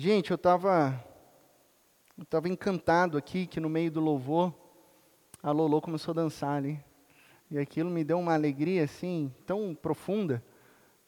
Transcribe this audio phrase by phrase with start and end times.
[0.00, 1.04] Gente, eu estava
[2.16, 4.54] eu tava encantado aqui que no meio do louvor
[5.42, 6.78] a Lolo começou a dançar ali.
[7.50, 10.40] E aquilo me deu uma alegria assim tão profunda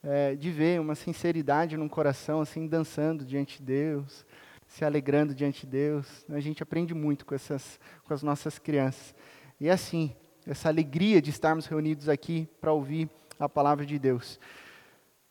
[0.03, 4.26] é, de ver uma sinceridade no coração assim dançando diante de Deus,
[4.66, 6.27] se alegrando diante de Deus.
[6.29, 9.14] A gente aprende muito com essas com as nossas crianças.
[9.61, 14.41] E assim, essa alegria de estarmos reunidos aqui para ouvir a palavra de Deus.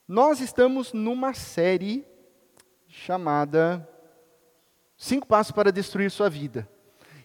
[0.07, 2.07] Nós estamos numa série
[2.89, 3.87] chamada
[4.97, 6.67] Cinco Passos para Destruir Sua Vida.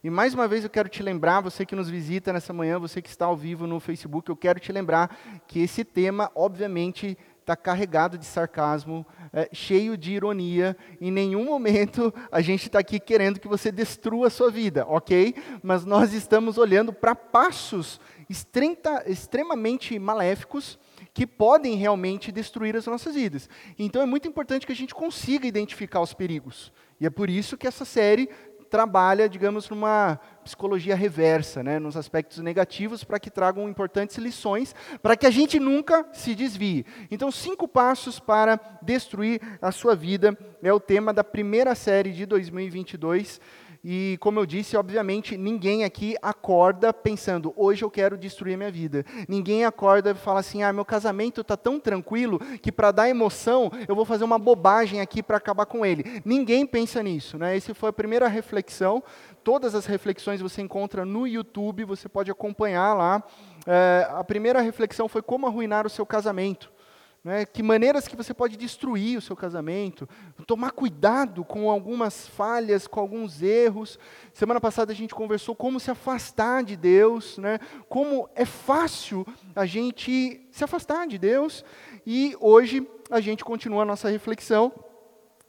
[0.02, 3.00] E mais uma vez eu quero te lembrar, você que nos visita nessa manhã, você
[3.00, 7.56] que está ao vivo no Facebook, eu quero te lembrar que esse tema, obviamente, está
[7.56, 10.76] carregado de sarcasmo, é, cheio de ironia.
[11.00, 15.34] Em nenhum momento a gente está aqui querendo que você destrua a sua vida, ok?
[15.62, 20.78] Mas nós estamos olhando para passos extremamente maléficos
[21.14, 23.48] que podem realmente destruir as nossas vidas.
[23.78, 26.72] Então é muito importante que a gente consiga identificar os perigos.
[27.00, 28.28] E é por isso que essa série
[28.74, 35.16] trabalha, digamos, numa psicologia reversa, né, nos aspectos negativos, para que tragam importantes lições, para
[35.16, 36.84] que a gente nunca se desvie.
[37.08, 42.26] Então, cinco passos para destruir a sua vida é o tema da primeira série de
[42.26, 43.40] 2022.
[43.84, 49.04] E, como eu disse, obviamente, ninguém aqui acorda pensando, hoje eu quero destruir minha vida.
[49.28, 53.70] Ninguém acorda e fala assim, ah, meu casamento está tão tranquilo que para dar emoção
[53.86, 56.22] eu vou fazer uma bobagem aqui para acabar com ele.
[56.24, 57.36] Ninguém pensa nisso.
[57.36, 57.54] Né?
[57.54, 59.02] Essa foi a primeira reflexão.
[59.42, 63.22] Todas as reflexões você encontra no YouTube, você pode acompanhar lá.
[63.66, 66.72] É, a primeira reflexão foi como arruinar o seu casamento.
[67.24, 67.46] Né?
[67.46, 70.06] Que maneiras que você pode destruir o seu casamento,
[70.46, 73.98] tomar cuidado com algumas falhas, com alguns erros.
[74.34, 77.58] Semana passada a gente conversou como se afastar de Deus, né?
[77.88, 81.64] como é fácil a gente se afastar de Deus.
[82.06, 84.70] E hoje a gente continua a nossa reflexão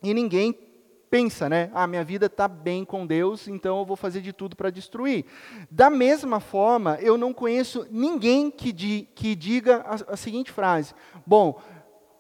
[0.02, 0.65] e ninguém
[1.16, 1.72] pensa, né?
[1.74, 5.24] Ah, minha vida está bem com Deus, então eu vou fazer de tudo para destruir.
[5.72, 10.94] Da mesma forma, eu não conheço ninguém que, di, que diga a, a seguinte frase:
[11.26, 11.58] Bom,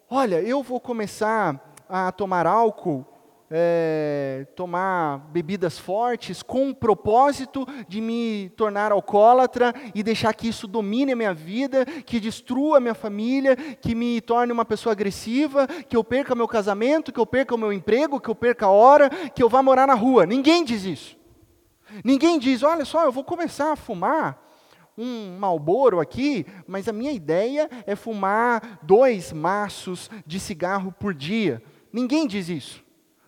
[0.09, 3.06] olha, eu vou começar a tomar álcool
[3.50, 10.68] é, tomar bebidas fortes com o propósito de me tornar alcoólatra e deixar que isso
[10.68, 15.68] domine a minha vida, que destrua a minha família, que me torne uma pessoa agressiva,
[15.68, 18.72] que eu perca meu casamento, que eu perca o meu emprego, que eu perca a
[18.72, 20.26] hora, que eu vá morar na rua.
[20.26, 21.18] Ninguém diz isso.
[22.04, 24.44] Ninguém diz, olha só, eu vou começar a fumar
[24.98, 31.62] um malboro aqui, mas a minha ideia é fumar dois maços de cigarro por dia.
[31.92, 32.84] Ninguém diz isso.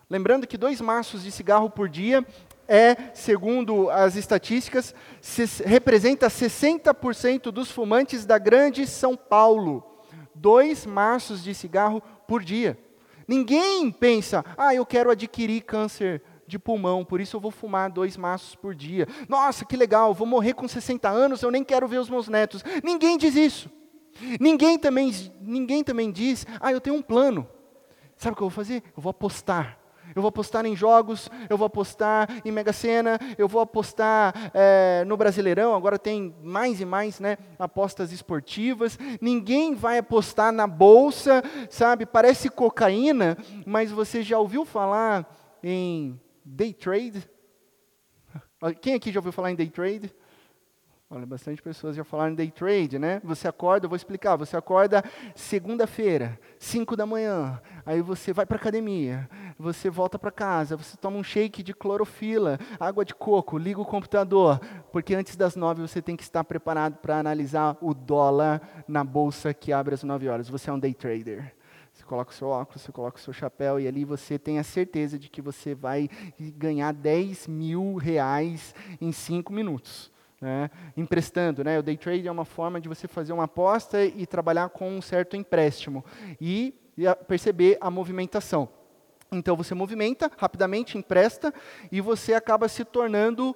[0.10, 2.26] Lembrando que dois maços de cigarro por dia
[2.68, 9.84] é, segundo as estatísticas, se, representa 60% dos fumantes da grande São Paulo.
[10.36, 12.78] Dois maços de cigarro por dia.
[13.28, 18.16] Ninguém pensa, ah, eu quero adquirir câncer de pulmão, por isso eu vou fumar dois
[18.16, 19.08] maços por dia.
[19.28, 22.64] Nossa, que legal, vou morrer com 60 anos, eu nem quero ver os meus netos.
[22.84, 23.70] Ninguém diz isso.
[24.40, 27.48] Ninguém também, ninguém também diz, ah, eu tenho um plano.
[28.16, 28.82] Sabe o que eu vou fazer?
[28.96, 29.78] Eu vou apostar
[30.16, 35.04] eu vou apostar em jogos, eu vou apostar em Mega Sena, eu vou apostar é,
[35.06, 38.98] no Brasileirão, agora tem mais e mais né, apostas esportivas.
[39.22, 42.06] Ninguém vai apostar na bolsa, sabe?
[42.06, 45.28] Parece cocaína, mas você já ouviu falar
[45.64, 47.28] em day trade?
[48.82, 50.14] Quem aqui já ouviu falar em day trade?
[51.10, 53.22] Olha, bastante pessoas já falaram day trade, né?
[53.24, 55.02] Você acorda, eu vou explicar, você acorda
[55.34, 61.16] segunda-feira, 5 da manhã, aí você vai para academia, você volta para casa, você toma
[61.16, 64.60] um shake de clorofila, água de coco, liga o computador,
[64.92, 69.54] porque antes das 9 você tem que estar preparado para analisar o dólar na bolsa
[69.54, 70.50] que abre às 9 horas.
[70.50, 71.56] Você é um day trader.
[71.94, 74.64] Você coloca o seu óculos, você coloca o seu chapéu e ali você tem a
[74.64, 76.10] certeza de que você vai
[76.58, 80.12] ganhar 10 mil reais em 5 minutos
[80.42, 81.64] né, emprestando.
[81.64, 81.80] Né?
[81.80, 85.02] O day trade é uma forma de você fazer uma aposta e trabalhar com um
[85.02, 86.06] certo empréstimo
[86.40, 88.70] e, e a perceber a movimentação.
[89.32, 91.54] Então você movimenta rapidamente, empresta
[91.92, 93.54] e você acaba se tornando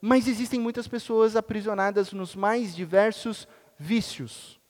[0.00, 3.46] Mas existem muitas pessoas aprisionadas nos mais diversos
[3.78, 4.60] vícios.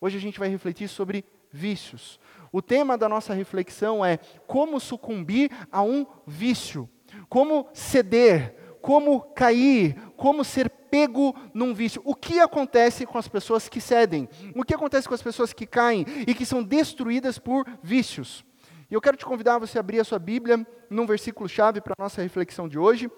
[0.00, 2.18] Hoje a gente vai refletir sobre vícios.
[2.50, 6.88] O tema da nossa reflexão é como sucumbir a um vício,
[7.28, 12.00] como ceder, como cair, como ser pego num vício.
[12.04, 14.26] O que acontece com as pessoas que cedem?
[14.54, 18.42] O que acontece com as pessoas que caem e que são destruídas por vícios?
[18.90, 21.94] E eu quero te convidar a você abrir a sua Bíblia num versículo chave para
[21.96, 23.10] a nossa reflexão de hoje.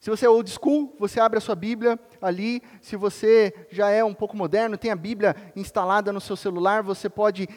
[0.00, 2.62] Se você é old school, você abre a sua Bíblia ali.
[2.80, 7.08] Se você já é um pouco moderno, tem a Bíblia instalada no seu celular, você
[7.08, 7.48] pode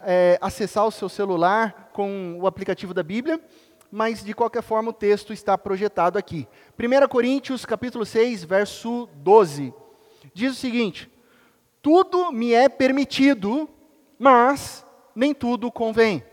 [0.00, 3.40] é, acessar o seu celular com o aplicativo da Bíblia.
[3.92, 6.48] Mas, de qualquer forma, o texto está projetado aqui.
[6.76, 9.72] 1 Coríntios, capítulo 6, verso 12.
[10.32, 11.08] Diz o seguinte,
[11.80, 13.68] Tudo me é permitido,
[14.18, 16.24] mas nem tudo convém.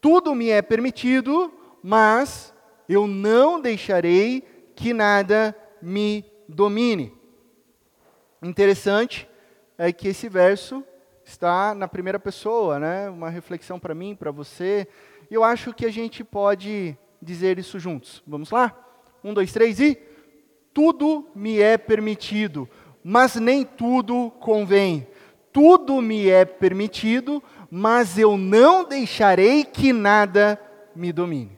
[0.00, 2.52] Tudo me é permitido, mas
[2.88, 4.42] eu não deixarei
[4.74, 7.12] que nada me domine.
[8.42, 9.28] Interessante
[9.78, 10.84] é que esse verso
[11.24, 13.08] está na primeira pessoa, né?
[13.08, 14.86] Uma reflexão para mim, para você.
[15.30, 18.22] E eu acho que a gente pode dizer isso juntos.
[18.26, 18.78] Vamos lá?
[19.22, 19.98] Um, dois, três e
[20.74, 22.68] tudo me é permitido,
[23.02, 25.06] mas nem tudo convém.
[25.52, 30.60] Tudo me é permitido, mas eu não deixarei que nada
[30.94, 31.56] me domine.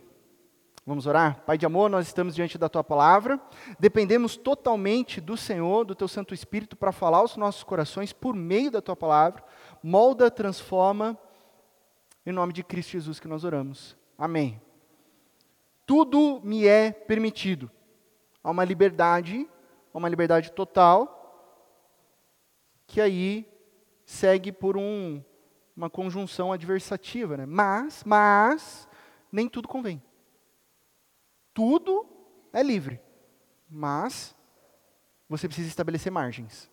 [0.87, 1.43] Vamos orar?
[1.45, 3.41] Pai de amor, nós estamos diante da tua palavra,
[3.77, 8.71] dependemos totalmente do Senhor, do teu Santo Espírito, para falar aos nossos corações por meio
[8.71, 9.43] da tua palavra.
[9.83, 11.19] Molda, transforma,
[12.25, 13.97] em nome de Cristo Jesus que nós oramos.
[14.17, 14.63] Amém.
[15.85, 17.69] Tudo me é permitido.
[18.41, 19.45] Há uma liberdade,
[19.93, 21.67] uma liberdade total,
[22.87, 23.45] que aí
[24.05, 25.21] segue por um,
[25.77, 27.45] uma conjunção adversativa, né?
[27.45, 28.89] Mas, mas,
[29.33, 30.01] nem tudo convém.
[31.57, 32.07] Tudo
[32.53, 33.01] é livre,
[33.67, 34.37] mas
[35.27, 36.71] você precisa estabelecer margens.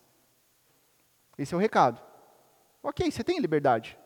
[1.38, 2.02] Esse é o recado.
[2.82, 3.98] Ok, você tem liberdade,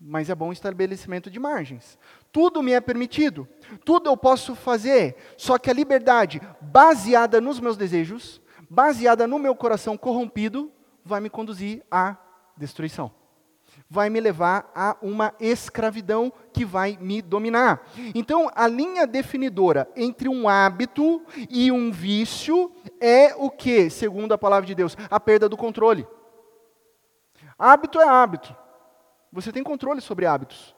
[0.00, 1.98] mas é bom estabelecimento de margens.
[2.32, 3.46] Tudo me é permitido,
[3.84, 9.54] tudo eu posso fazer, só que a liberdade baseada nos meus desejos, baseada no meu
[9.54, 10.72] coração corrompido,
[11.04, 12.16] vai me conduzir à
[12.56, 13.19] destruição
[13.90, 17.84] vai me levar a uma escravidão que vai me dominar.
[18.14, 21.20] Então, a linha definidora entre um hábito
[21.50, 22.70] e um vício
[23.00, 24.96] é o que, segundo a palavra de Deus?
[25.10, 26.06] A perda do controle.
[27.58, 28.54] Hábito é hábito.
[29.32, 30.74] Você tem controle sobre hábitos.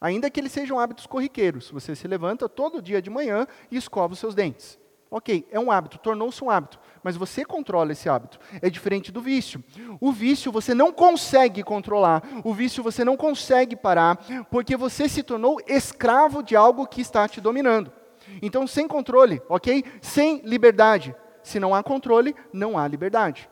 [0.00, 1.70] Ainda que eles sejam hábitos corriqueiros.
[1.72, 4.78] Você se levanta todo dia de manhã e escova os seus dentes.
[5.14, 8.38] Ok, é um hábito, tornou-se um hábito, mas você controla esse hábito.
[8.62, 9.62] É diferente do vício.
[10.00, 14.16] O vício você não consegue controlar, o vício você não consegue parar,
[14.50, 17.92] porque você se tornou escravo de algo que está te dominando.
[18.40, 19.84] Então, sem controle, ok?
[20.00, 21.14] Sem liberdade.
[21.42, 23.50] Se não há controle, não há liberdade.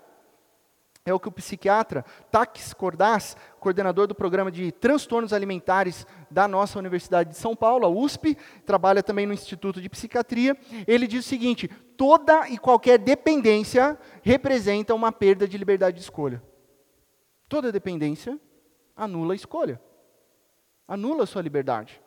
[1.04, 6.78] É o que o psiquiatra Tax Cordaz, coordenador do programa de transtornos alimentares da nossa
[6.78, 8.36] Universidade de São Paulo, a USP,
[8.66, 10.56] trabalha também no Instituto de Psiquiatria.
[10.86, 16.42] Ele diz o seguinte: toda e qualquer dependência representa uma perda de liberdade de escolha.
[17.48, 18.38] Toda dependência
[18.94, 19.80] anula a escolha,
[20.86, 22.00] anula a sua liberdade.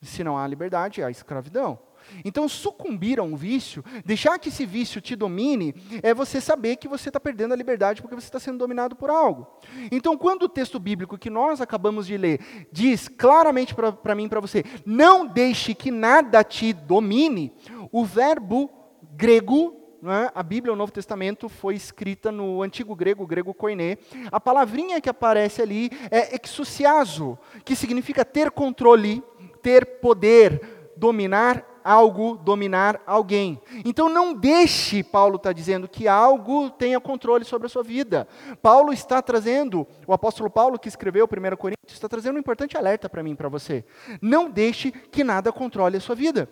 [0.00, 1.78] Se não há liberdade, há escravidão.
[2.24, 6.88] Então, sucumbir a um vício, deixar que esse vício te domine, é você saber que
[6.88, 9.46] você está perdendo a liberdade porque você está sendo dominado por algo.
[9.90, 12.40] Então, quando o texto bíblico que nós acabamos de ler
[12.72, 17.52] diz claramente para mim e para você, não deixe que nada te domine,
[17.90, 18.70] o verbo
[19.16, 20.30] grego é?
[20.34, 23.96] a Bíblia, o Novo Testamento, foi escrita no antigo grego, o grego koiné.
[24.30, 29.22] A palavrinha que aparece ali é exousiazo, que significa ter controle,
[29.62, 33.60] ter poder, dominar algo dominar alguém.
[33.84, 38.26] Então não deixe, Paulo está dizendo, que algo tenha controle sobre a sua vida.
[38.62, 43.08] Paulo está trazendo, o apóstolo Paulo que escreveu 1 Coríntios, está trazendo um importante alerta
[43.08, 43.84] para mim para você.
[44.22, 46.48] Não deixe que nada controle a sua vida.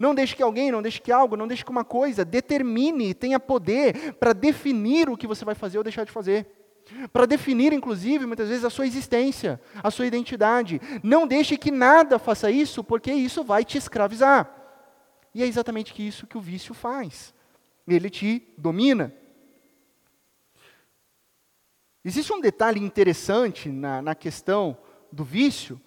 [0.00, 3.38] Não deixe que alguém, não deixe que algo, não deixe que uma coisa determine, tenha
[3.38, 6.55] poder para definir o que você vai fazer ou deixar de fazer
[7.12, 10.80] para definir, inclusive, muitas vezes a sua existência, a sua identidade.
[11.02, 14.50] Não deixe que nada faça isso, porque isso vai te escravizar.
[15.34, 17.34] E é exatamente isso que o vício faz.
[17.86, 19.12] Ele te domina.
[22.04, 24.78] Existe um detalhe interessante na, na questão
[25.10, 25.80] do vício,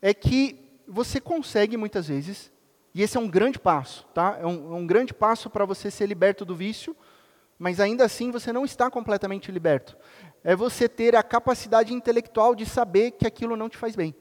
[0.00, 2.52] é que você consegue muitas vezes,
[2.94, 4.38] e esse é um grande passo, tá?
[4.40, 6.96] É um, é um grande passo para você ser liberto do vício,
[7.58, 9.96] mas ainda assim você não está completamente liberto.
[10.44, 14.14] É você ter a capacidade intelectual de saber que aquilo não te faz bem.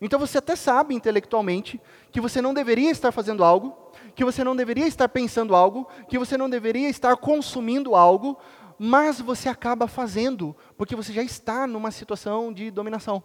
[0.00, 3.76] Então você até sabe intelectualmente que você não deveria estar fazendo algo,
[4.14, 8.38] que você não deveria estar pensando algo, que você não deveria estar consumindo algo,
[8.78, 13.22] mas você acaba fazendo, porque você já está numa situação de dominação.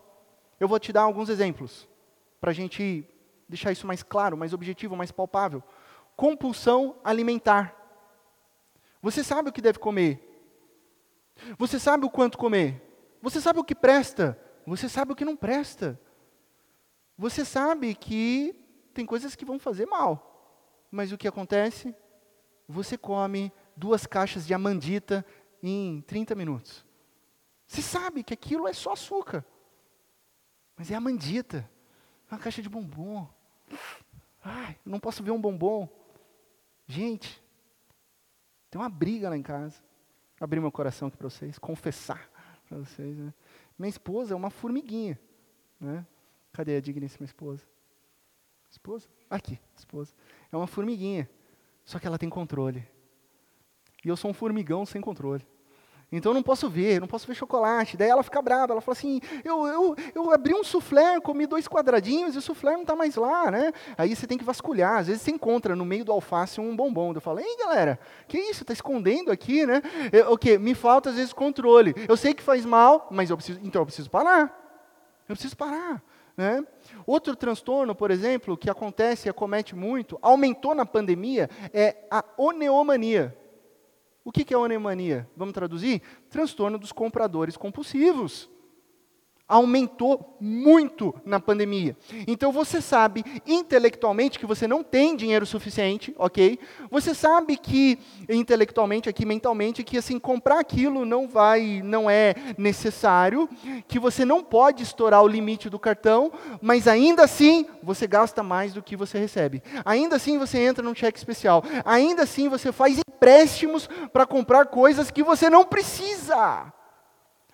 [0.60, 1.90] Eu vou te dar alguns exemplos,
[2.40, 3.06] para a gente
[3.50, 5.62] deixar isso mais claro, mais objetivo, mais palpável.
[6.16, 7.76] Compulsão alimentar.
[9.02, 10.31] Você sabe o que deve comer.
[11.58, 12.82] Você sabe o quanto comer.
[13.22, 14.40] Você sabe o que presta.
[14.66, 16.00] Você sabe o que não presta.
[17.18, 18.56] Você sabe que
[18.94, 20.86] tem coisas que vão fazer mal.
[20.90, 21.96] Mas o que acontece?
[22.68, 25.26] Você come duas caixas de amandita
[25.62, 26.86] em 30 minutos.
[27.68, 29.46] Você sabe que aquilo é só açúcar.
[30.76, 31.70] Mas é a mandita.
[32.30, 33.30] É uma caixa de bombom.
[34.44, 35.88] Ai, não posso ver um bombom.
[36.88, 37.42] Gente,
[38.70, 39.82] tem uma briga lá em casa.
[40.42, 42.28] Abrir meu coração aqui para vocês, confessar
[42.68, 43.16] para vocês.
[43.18, 43.32] Né?
[43.78, 45.18] Minha esposa é uma formiguinha.
[45.80, 46.06] Né?
[46.52, 47.64] Cadê a digníssima esposa?
[48.72, 49.08] Esposa?
[49.30, 50.14] Aqui, esposa.
[50.52, 51.30] É uma formiguinha.
[51.86, 52.88] Só que ela tem controle.
[54.04, 55.46] E eu sou um formigão sem controle.
[56.12, 57.96] Então eu não posso ver, não posso ver chocolate.
[57.96, 61.68] Daí ela fica brava, ela fala assim: eu, eu, eu abri um soufflé, comi dois
[61.70, 63.72] quadradinhos e o soufflé não está mais lá, né?
[63.98, 65.00] Aí você tem que vasculhar.
[65.00, 67.13] Às vezes você encontra no meio do alface um bombom.
[67.13, 68.63] Eu falo: ei galera, que isso?
[68.63, 69.82] Está escondendo aqui, né?
[70.30, 70.58] O que?
[70.58, 71.96] Me falta às vezes controle.
[72.10, 74.58] Eu sei que faz mal, mas eu preciso, então eu preciso parar.
[75.30, 76.03] Eu preciso parar.
[76.36, 76.65] Né?
[77.06, 83.38] Outro transtorno, por exemplo, que acontece e acomete muito, aumentou na pandemia, é a oneomania.
[84.24, 85.28] O que é onemania?
[85.36, 86.01] Vamos traduzir?
[86.30, 88.50] Transtorno dos compradores compulsivos
[89.51, 91.98] aumentou muito na pandemia.
[92.25, 96.58] Então você sabe intelectualmente que você não tem dinheiro suficiente, ok?
[96.90, 98.00] Você sabe que
[98.30, 103.50] intelectualmente, aqui mentalmente, que assim comprar aquilo não vai, não é necessário,
[103.90, 108.72] que você não pode estourar o limite do cartão, mas ainda assim você gasta mais
[108.72, 109.62] do que você recebe.
[109.84, 111.62] Ainda assim você entra num cheque especial.
[111.84, 116.74] Ainda assim você faz empréstimos para comprar coisas que você não precisa.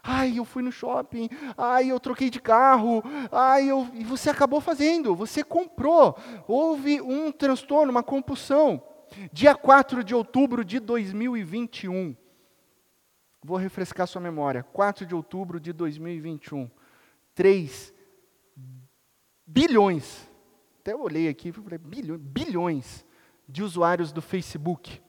[0.02, 1.28] Ai, eu fui no shopping.
[1.58, 3.04] Ai, eu troquei de carro.
[3.30, 3.86] Ai, eu...
[3.94, 5.14] e você acabou fazendo.
[5.14, 6.18] Você comprou.
[6.48, 8.82] Houve um transtorno, uma compulsão.
[9.34, 12.16] Dia 4 de outubro de 2021.
[13.44, 14.64] Vou refrescar sua memória.
[14.64, 16.72] 4 de outubro de 2021.
[17.36, 17.94] 3
[19.46, 20.30] bilhões.
[20.80, 23.06] Até eu olhei aqui, falei, bilhões, bilhões
[23.48, 25.02] de usuários do Facebook.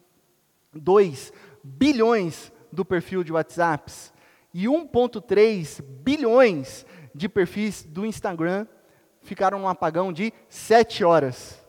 [0.74, 1.32] 2
[1.62, 4.12] bilhões do perfil de WhatsApps
[4.52, 8.66] e 1,3 bilhões de perfis do Instagram
[9.22, 11.64] ficaram num apagão de 7 horas.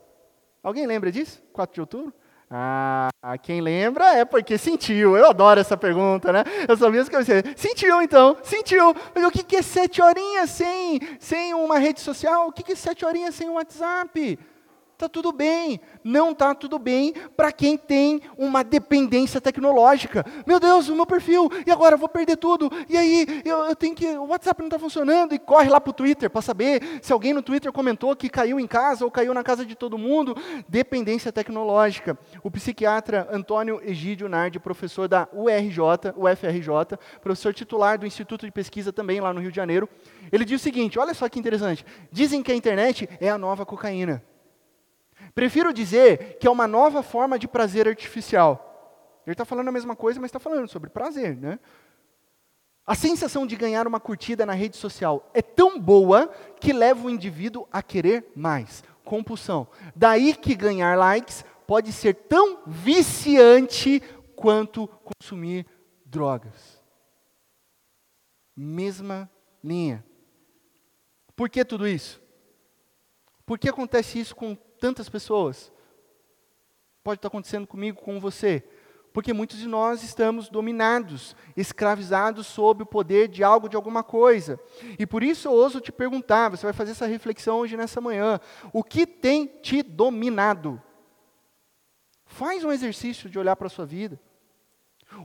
[0.63, 1.41] Alguém lembra disso?
[1.53, 2.13] 4 de outubro?
[2.51, 3.11] Ah,
[3.43, 5.15] quem lembra é porque sentiu.
[5.15, 6.43] Eu adoro essa pergunta, né?
[6.67, 8.95] Eu sabia que você sentiu então, sentiu.
[9.13, 12.47] Mas o que é sete horinhas sem, sem uma rede social?
[12.47, 14.39] O que é sete horinhas sem um WhatsApp?
[14.99, 15.79] Está tudo bem.
[16.03, 20.25] Não está tudo bem para quem tem uma dependência tecnológica.
[20.45, 22.69] Meu Deus, o meu perfil, e agora eu vou perder tudo.
[22.89, 24.05] E aí, eu, eu tenho que.
[24.05, 27.33] O WhatsApp não está funcionando, e corre lá para o Twitter para saber se alguém
[27.33, 30.35] no Twitter comentou que caiu em casa ou caiu na casa de todo mundo.
[30.67, 32.19] Dependência tecnológica.
[32.43, 38.91] O psiquiatra Antônio Egídio Nardi, professor da URJ, UFRJ, professor titular do Instituto de Pesquisa
[38.91, 39.87] também lá no Rio de Janeiro,
[40.29, 41.85] ele diz o seguinte: olha só que interessante.
[42.11, 44.21] Dizem que a internet é a nova cocaína.
[45.33, 49.21] Prefiro dizer que é uma nova forma de prazer artificial.
[49.25, 51.59] Ele está falando a mesma coisa, mas está falando sobre prazer, né?
[52.85, 56.27] A sensação de ganhar uma curtida na rede social é tão boa
[56.59, 58.83] que leva o indivíduo a querer mais.
[59.03, 59.67] Compulsão.
[59.95, 64.01] Daí que ganhar likes pode ser tão viciante
[64.35, 65.67] quanto consumir
[66.03, 66.81] drogas.
[68.55, 69.29] Mesma
[69.63, 70.03] linha.
[71.35, 72.19] Por que tudo isso?
[73.45, 75.71] Por que acontece isso com tantas pessoas.
[77.03, 78.63] Pode estar acontecendo comigo, com você.
[79.11, 84.59] Porque muitos de nós estamos dominados, escravizados sob o poder de algo, de alguma coisa.
[84.97, 88.39] E por isso eu ouso te perguntar, você vai fazer essa reflexão hoje nessa manhã.
[88.71, 90.81] O que tem te dominado?
[92.25, 94.19] Faz um exercício de olhar para a sua vida.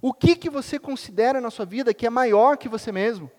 [0.00, 3.30] O que, que você considera na sua vida que é maior que você mesmo?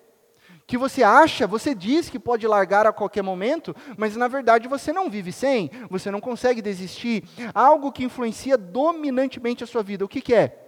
[0.67, 4.91] Que você acha, você diz que pode largar a qualquer momento, mas na verdade você
[4.91, 7.23] não vive sem, você não consegue desistir.
[7.53, 10.03] Algo que influencia dominantemente a sua vida.
[10.03, 10.61] O que, que é?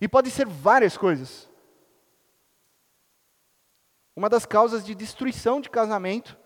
[0.00, 1.48] E pode ser várias coisas.
[4.14, 6.36] Uma das causas de destruição de casamento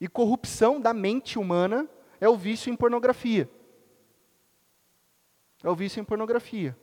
[0.00, 1.88] e corrupção da mente humana
[2.20, 3.50] é o vício em pornografia.
[5.62, 6.76] É o vício em pornografia.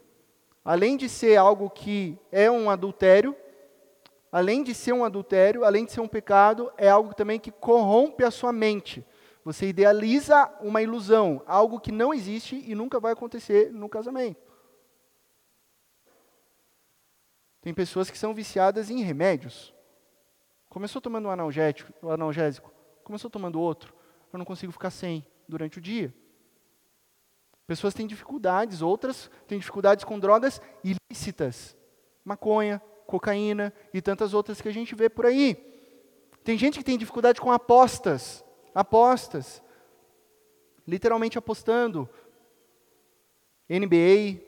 [0.62, 3.34] Além de ser algo que é um adultério,
[4.36, 8.22] além de ser um adultério, além de ser um pecado, é algo também que corrompe
[8.22, 9.02] a sua mente.
[9.42, 14.52] Você idealiza uma ilusão, algo que não existe e nunca vai acontecer no casamento.
[17.62, 19.72] Tem pessoas que são viciadas em remédios.
[20.68, 22.70] Começou tomando um analgésico, um analgésico,
[23.04, 23.94] começou tomando outro.
[24.30, 26.14] Eu não consigo ficar sem durante o dia.
[27.66, 31.74] Pessoas têm dificuldades, outras têm dificuldades com drogas ilícitas.
[32.22, 35.56] Maconha, cocaína e tantas outras que a gente vê por aí.
[36.44, 38.44] Tem gente que tem dificuldade com apostas
[38.76, 39.62] apostas,
[40.86, 42.06] literalmente apostando.
[43.70, 44.38] NBA,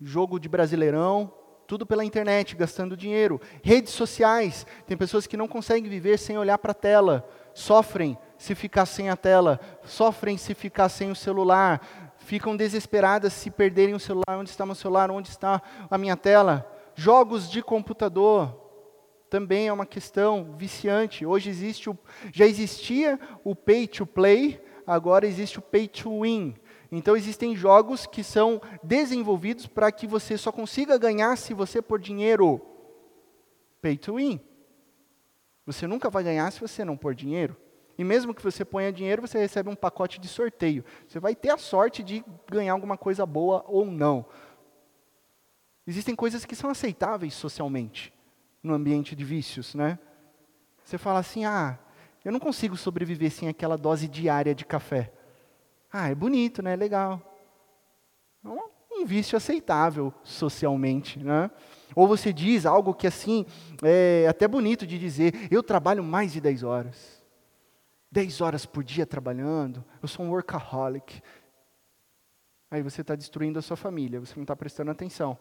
[0.00, 1.34] jogo de brasileirão,
[1.66, 3.40] tudo pela internet, gastando dinheiro.
[3.64, 8.54] Redes sociais, tem pessoas que não conseguem viver sem olhar para a tela, sofrem se
[8.54, 14.00] ficar sem a tela, sofrem se ficar sem o celular, ficam desesperadas se perderem o
[14.00, 16.70] celular, onde está meu celular, onde está a minha tela.
[16.94, 18.64] Jogos de computador,
[19.28, 21.26] também é uma questão viciante.
[21.26, 21.98] Hoje existe o,
[22.32, 26.54] já existia o pay to play, agora existe o pay to win.
[26.92, 31.98] Então existem jogos que são desenvolvidos para que você só consiga ganhar se você pôr
[31.98, 32.60] dinheiro.
[33.82, 34.40] Pay to win.
[35.66, 37.56] Você nunca vai ganhar se você não pôr dinheiro.
[37.96, 40.84] E mesmo que você ponha dinheiro, você recebe um pacote de sorteio.
[41.08, 44.26] Você vai ter a sorte de ganhar alguma coisa boa ou não.
[45.86, 48.12] Existem coisas que são aceitáveis socialmente
[48.62, 49.98] no ambiente de vícios, né?
[50.82, 51.78] Você fala assim: ah,
[52.24, 55.12] eu não consigo sobreviver sem aquela dose diária de café.
[55.92, 56.74] Ah, é bonito, né?
[56.74, 57.22] Legal.
[58.44, 61.50] É um vício aceitável socialmente, né?
[61.94, 63.44] Ou você diz algo que assim,
[63.82, 67.22] é até bonito de dizer, eu trabalho mais de 10 horas.
[68.10, 71.20] 10 horas por dia trabalhando, eu sou um workaholic.
[72.70, 75.38] Aí você está destruindo a sua família, você não está prestando atenção.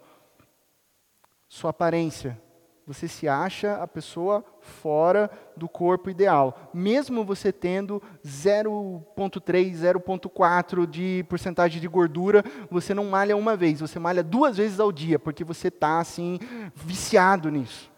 [1.47, 2.41] Sua aparência,
[2.86, 11.25] você se acha a pessoa fora do corpo ideal, mesmo você tendo 0,3, 0,4 de
[11.29, 15.43] porcentagem de gordura, você não malha uma vez, você malha duas vezes ao dia, porque
[15.43, 16.39] você está assim
[16.75, 17.89] viciado nisso.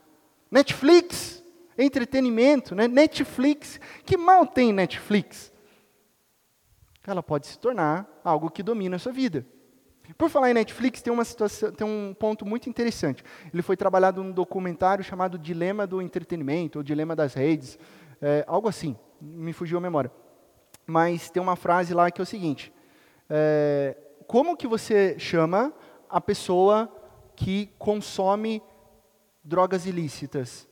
[0.51, 1.43] Netflix,
[1.77, 2.87] entretenimento, né?
[2.87, 5.51] Netflix, que mal tem Netflix?
[7.07, 9.45] Ela pode se tornar algo que domina a sua vida.
[10.17, 13.23] Por falar em Netflix, tem, uma situação, tem um ponto muito interessante.
[13.51, 17.79] Ele foi trabalhado num documentário chamado Dilema do Entretenimento, ou Dilema das Redes,
[18.21, 20.11] é, algo assim, me fugiu a memória.
[20.85, 22.71] Mas tem uma frase lá que é o seguinte:
[23.29, 25.73] é, Como que você chama
[26.09, 26.91] a pessoa
[27.35, 28.61] que consome
[29.43, 30.67] drogas ilícitas?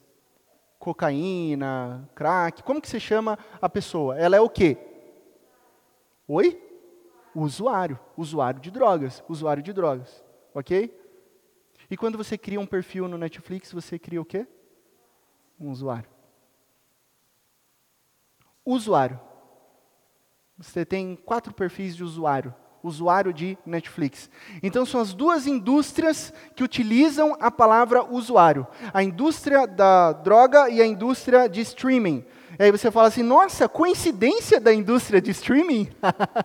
[0.78, 4.18] Cocaína, crack, como que você chama a pessoa?
[4.18, 4.78] Ela é o quê?
[6.28, 6.63] Oi?
[7.36, 10.96] Usuário, usuário de drogas, usuário de drogas, ok?
[11.90, 14.48] E quando você cria um perfil no Netflix, você cria o quê?
[15.60, 16.10] Um usuário.
[18.66, 19.20] Usuário.
[20.58, 22.54] Você tem quatro perfis de usuário.
[22.82, 24.30] Usuário de Netflix.
[24.62, 30.82] Então, são as duas indústrias que utilizam a palavra usuário: a indústria da droga e
[30.82, 32.26] a indústria de streaming.
[32.60, 35.90] E aí você fala assim, nossa, coincidência da indústria de streaming?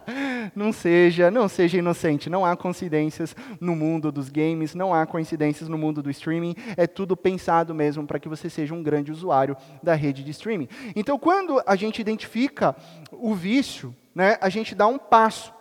[0.56, 5.68] não seja, não seja inocente, não há coincidências no mundo dos games, não há coincidências
[5.68, 9.54] no mundo do streaming, é tudo pensado mesmo para que você seja um grande usuário
[9.82, 10.68] da rede de streaming.
[10.96, 12.74] Então, quando a gente identifica
[13.12, 15.57] o vício, né, a gente dá um passo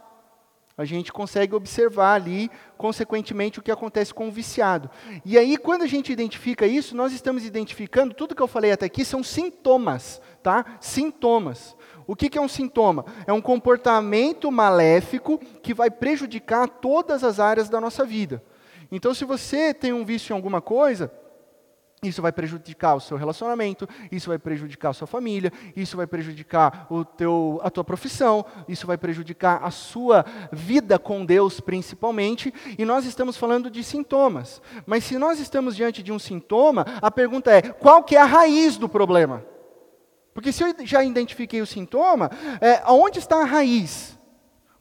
[0.77, 4.91] a gente consegue observar ali, consequentemente, o que acontece com o viciado.
[5.25, 8.85] E aí, quando a gente identifica isso, nós estamos identificando, tudo que eu falei até
[8.85, 10.77] aqui são sintomas, tá?
[10.79, 11.75] Sintomas.
[12.05, 13.05] O que, que é um sintoma?
[13.25, 18.43] É um comportamento maléfico que vai prejudicar todas as áreas da nossa vida.
[18.91, 21.11] Então, se você tem um vício em alguma coisa,
[22.03, 26.85] isso vai prejudicar o seu relacionamento, isso vai prejudicar a sua família, isso vai prejudicar
[26.91, 32.85] o teu, a tua profissão, isso vai prejudicar a sua vida com Deus principalmente, e
[32.85, 34.61] nós estamos falando de sintomas.
[34.85, 38.25] Mas se nós estamos diante de um sintoma, a pergunta é, qual que é a
[38.25, 39.43] raiz do problema?
[40.35, 42.29] Porque se eu já identifiquei o sintoma,
[42.61, 44.16] é, aonde está a raiz?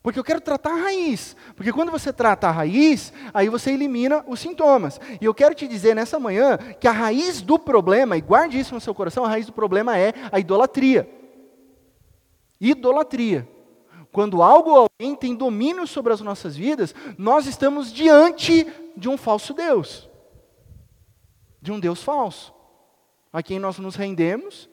[0.07, 1.37] Porque eu quero tratar a raiz.
[1.57, 5.01] Porque quando você trata a raiz, aí você elimina os sintomas.
[5.21, 8.73] E eu quero te dizer nessa manhã que a raiz do problema, e guarde isso
[8.73, 11.11] no seu coração, a raiz do problema é a idolatria.
[12.61, 13.49] Idolatria.
[14.13, 18.65] Quando algo ou alguém tem domínio sobre as nossas vidas, nós estamos diante
[18.97, 20.09] de um falso Deus.
[21.61, 22.55] De um Deus falso.
[23.33, 24.69] a quem nós nos rendemos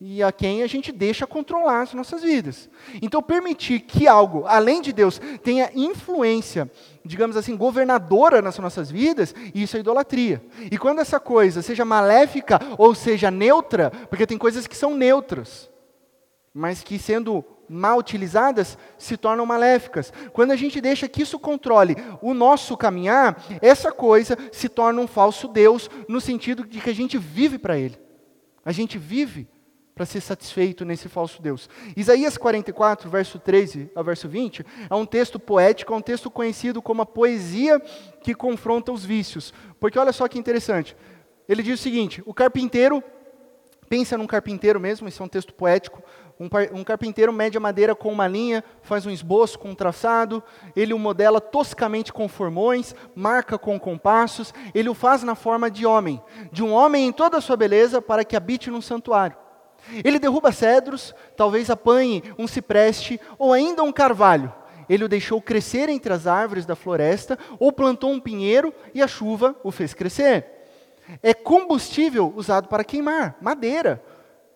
[0.00, 2.68] e a quem a gente deixa controlar as nossas vidas.
[3.00, 6.70] Então, permitir que algo, além de Deus, tenha influência,
[7.04, 10.42] digamos assim, governadora nas nossas vidas, isso é idolatria.
[10.70, 15.70] E quando essa coisa seja maléfica ou seja neutra, porque tem coisas que são neutras,
[16.52, 20.12] mas que sendo mal utilizadas se tornam maléficas.
[20.32, 25.06] Quando a gente deixa que isso controle o nosso caminhar, essa coisa se torna um
[25.06, 27.98] falso Deus, no sentido de que a gente vive para Ele.
[28.64, 29.48] A gente vive
[29.96, 31.70] para ser satisfeito nesse falso Deus.
[31.96, 36.82] Isaías 44, verso 13 a verso 20, é um texto poético, é um texto conhecido
[36.82, 37.80] como a poesia
[38.20, 39.54] que confronta os vícios.
[39.80, 40.94] Porque olha só que interessante.
[41.48, 43.02] Ele diz o seguinte: o carpinteiro,
[43.88, 46.02] pensa num carpinteiro mesmo, isso é um texto poético.
[46.38, 50.42] Um, um carpinteiro mede a madeira com uma linha, faz um esboço com um traçado,
[50.76, 55.86] ele o modela toscamente com formões, marca com compassos, ele o faz na forma de
[55.86, 59.45] homem, de um homem em toda a sua beleza, para que habite num santuário.
[60.04, 64.52] Ele derruba cedros, talvez apanhe um cipreste ou ainda um carvalho.
[64.88, 69.08] Ele o deixou crescer entre as árvores da floresta, ou plantou um pinheiro e a
[69.08, 70.46] chuva o fez crescer.
[71.22, 74.02] É combustível usado para queimar, madeira.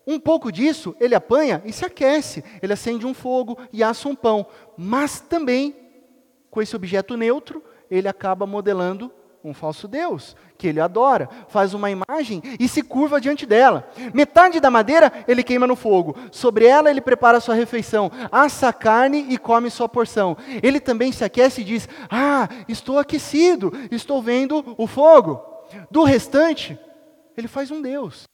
[0.06, 2.42] Um pouco disso ele apanha e se aquece.
[2.62, 4.46] Ele acende um fogo e assa um pão.
[4.76, 5.76] Mas também,
[6.50, 11.90] com esse objeto neutro, ele acaba modelando um falso Deus, que ele adora, faz uma
[11.90, 13.88] imagem e se curva diante dela.
[14.12, 18.72] Metade da madeira ele queima no fogo, sobre ela ele prepara sua refeição, assa a
[18.72, 20.36] carne e come sua porção.
[20.62, 25.40] Ele também se aquece e diz: Ah, estou aquecido, estou vendo o fogo.
[25.90, 26.78] Do restante,
[27.36, 28.24] ele faz um Deus,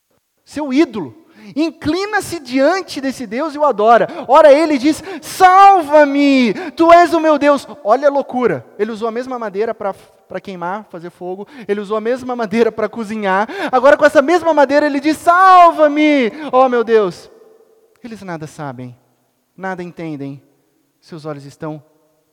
[0.45, 4.09] seu ídolo inclina-se diante desse Deus e o adora.
[4.27, 7.67] Ora, ele diz: Salva-me, tu és o meu Deus.
[7.85, 8.67] Olha a loucura.
[8.79, 12.89] Ele usou a mesma madeira para queimar, fazer fogo, ele usou a mesma madeira para
[12.89, 13.49] cozinhar.
[13.71, 17.31] Agora, com essa mesma madeira, ele diz: Salva-me, oh meu Deus.
[18.03, 18.97] Eles nada sabem,
[19.57, 20.43] nada entendem,
[21.01, 21.83] seus olhos estão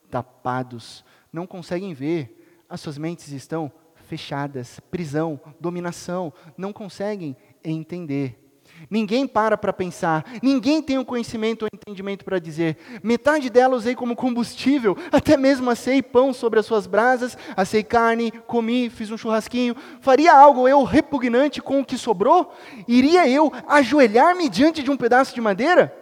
[0.10, 3.72] tapados, não conseguem ver, as suas mentes estão
[4.06, 8.43] fechadas, prisão, dominação, não conseguem entender.
[8.90, 12.78] Ninguém para para pensar, ninguém tem o conhecimento ou entendimento para dizer.
[13.02, 18.32] Metade dela usei como combustível, até mesmo assei pão sobre as suas brasas, assei carne,
[18.46, 19.76] comi, fiz um churrasquinho.
[20.02, 22.54] Faria algo eu repugnante com o que sobrou?
[22.88, 25.96] Iria eu ajoelhar-me diante de um pedaço de madeira?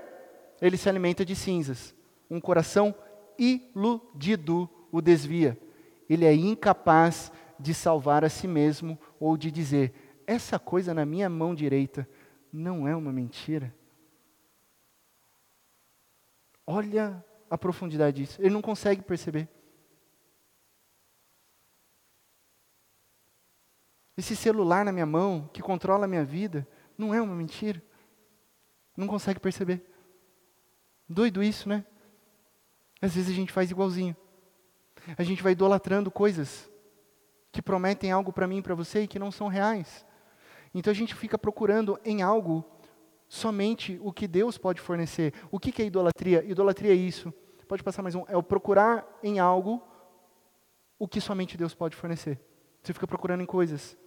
[0.62, 1.94] Ele se alimenta de cinzas.
[2.30, 2.94] Um coração
[3.38, 5.58] iludido o desvia.
[6.10, 9.94] Ele é incapaz de salvar a si mesmo ou de dizer:
[10.28, 12.08] essa coisa na minha mão direita
[12.52, 13.74] não é uma mentira.
[16.66, 18.42] Olha a profundidade disso.
[18.42, 19.50] Ele não consegue perceber.
[24.18, 27.82] Esse celular na minha mão, que controla a minha vida, não é uma mentira.
[28.96, 29.84] Não consegue perceber.
[31.08, 31.86] Doido isso, né?
[33.02, 34.16] Às vezes a gente faz igualzinho.
[35.18, 36.70] A gente vai idolatrando coisas
[37.52, 40.06] que prometem algo para mim e para você e que não são reais.
[40.74, 42.66] Então a gente fica procurando em algo
[43.28, 45.34] somente o que Deus pode fornecer.
[45.50, 46.44] O que, que é idolatria?
[46.44, 47.34] Idolatria é isso.
[47.68, 48.26] Pode passar mais um.
[48.28, 49.82] É o procurar em algo
[51.00, 52.38] o que somente Deus pode fornecer.
[52.84, 53.98] Você fica procurando em coisas.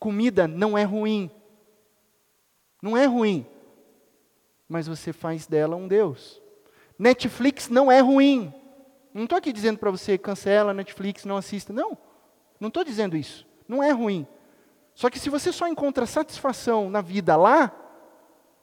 [0.00, 1.30] Comida não é ruim.
[2.82, 3.46] Não é ruim.
[4.68, 6.42] Mas você faz dela um Deus.
[6.98, 8.52] Netflix não é ruim.
[9.14, 11.72] Não estou aqui dizendo para você cancela Netflix, não assista.
[11.72, 11.96] Não.
[12.58, 13.46] Não estou dizendo isso.
[13.68, 14.26] Não é ruim.
[15.00, 17.72] Só que se você só encontra satisfação na vida lá,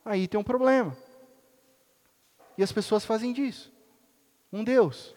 [0.04, 0.96] aí tem um problema.
[2.56, 3.72] E as pessoas fazem disso.
[4.52, 5.16] Um Deus.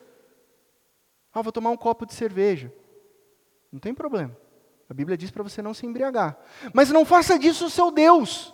[1.32, 2.74] Ah, vou tomar um copo de cerveja.
[3.72, 4.36] Não tem problema.
[4.90, 6.40] A Bíblia diz para você não se embriagar.
[6.74, 8.52] Mas não faça disso o seu Deus.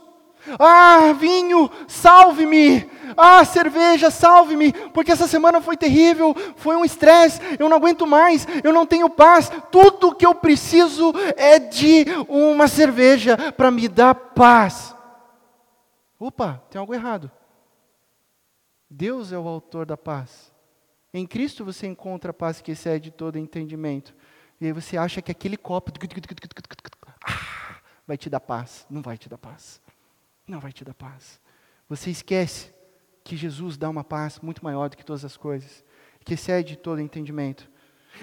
[0.59, 2.89] Ah, vinho, salve-me.
[3.15, 4.71] Ah, cerveja, salve-me.
[4.93, 7.39] Porque essa semana foi terrível, foi um estresse.
[7.59, 9.51] Eu não aguento mais, eu não tenho paz.
[9.71, 14.95] Tudo que eu preciso é de uma cerveja para me dar paz.
[16.19, 17.31] Opa, tem algo errado.
[18.89, 20.51] Deus é o autor da paz.
[21.13, 24.15] Em Cristo você encontra a paz que excede todo entendimento.
[24.59, 25.91] E aí você acha que aquele copo
[28.07, 28.85] vai te dar paz.
[28.89, 29.81] Não vai te dar paz
[30.47, 31.39] não vai te dar paz.
[31.89, 32.73] Você esquece
[33.23, 35.83] que Jesus dá uma paz muito maior do que todas as coisas,
[36.23, 37.69] que excede todo entendimento.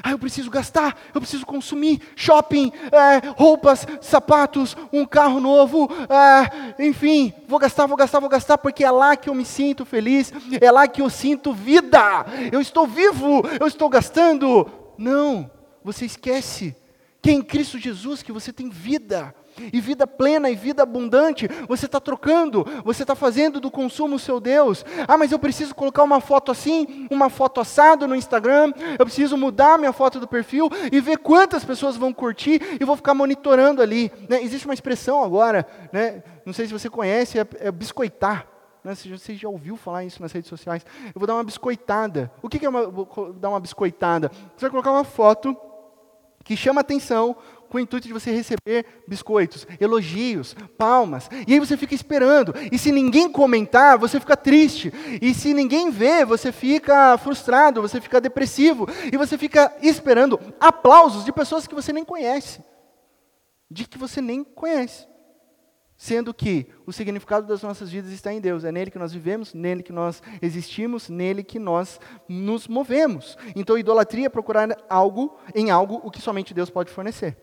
[0.02, 6.84] Ah, eu preciso gastar, eu preciso consumir shopping, é, roupas, sapatos, um carro novo, é,
[6.84, 10.32] enfim, vou gastar, vou gastar, vou gastar, porque é lá que eu me sinto feliz,
[10.60, 14.68] é lá que eu sinto vida, eu estou vivo, eu estou gastando.
[14.98, 15.50] Não,
[15.82, 16.74] você esquece
[17.22, 19.34] que é em Cristo Jesus que você tem vida,
[19.73, 24.19] E vida plena e vida abundante, você está trocando, você está fazendo do consumo o
[24.19, 24.85] seu Deus.
[25.07, 29.37] Ah, mas eu preciso colocar uma foto assim, uma foto assado no Instagram, eu preciso
[29.37, 33.81] mudar minha foto do perfil e ver quantas pessoas vão curtir e vou ficar monitorando
[33.81, 34.11] ali.
[34.29, 34.43] Né?
[34.43, 36.23] Existe uma expressão agora, né?
[36.45, 38.47] não sei se você conhece, é, é biscoitar.
[38.85, 38.95] Né?
[38.95, 40.85] Você já ouviu falar isso nas redes sociais?
[41.07, 42.31] Eu vou dar uma biscoitada.
[42.43, 42.83] O que é uma,
[43.35, 44.31] dar uma biscoitada?
[44.55, 45.57] Você vai colocar uma foto
[46.44, 47.37] que chama atenção
[47.68, 51.28] com o intuito de você receber biscoitos, elogios, palmas.
[51.44, 52.54] E aí você fica esperando.
[52.70, 54.92] E se ninguém comentar, você fica triste.
[55.20, 58.87] E se ninguém vê, você fica frustrado, você fica depressivo.
[59.12, 62.62] E você fica esperando aplausos de pessoas que você nem conhece.
[63.68, 65.09] De que você nem conhece.
[65.96, 69.54] Sendo que o significado das nossas vidas está em Deus, é nele que nós vivemos,
[69.54, 73.38] nele que nós existimos, nele que nós nos movemos.
[73.54, 77.37] Então, idolatria é procurar algo em algo o que somente Deus pode fornecer.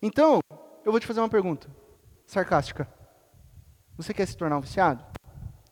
[0.00, 0.40] Então,
[0.84, 1.68] eu vou te fazer uma pergunta
[2.26, 2.88] sarcástica.
[3.96, 5.15] Você quer se tornar um viciado?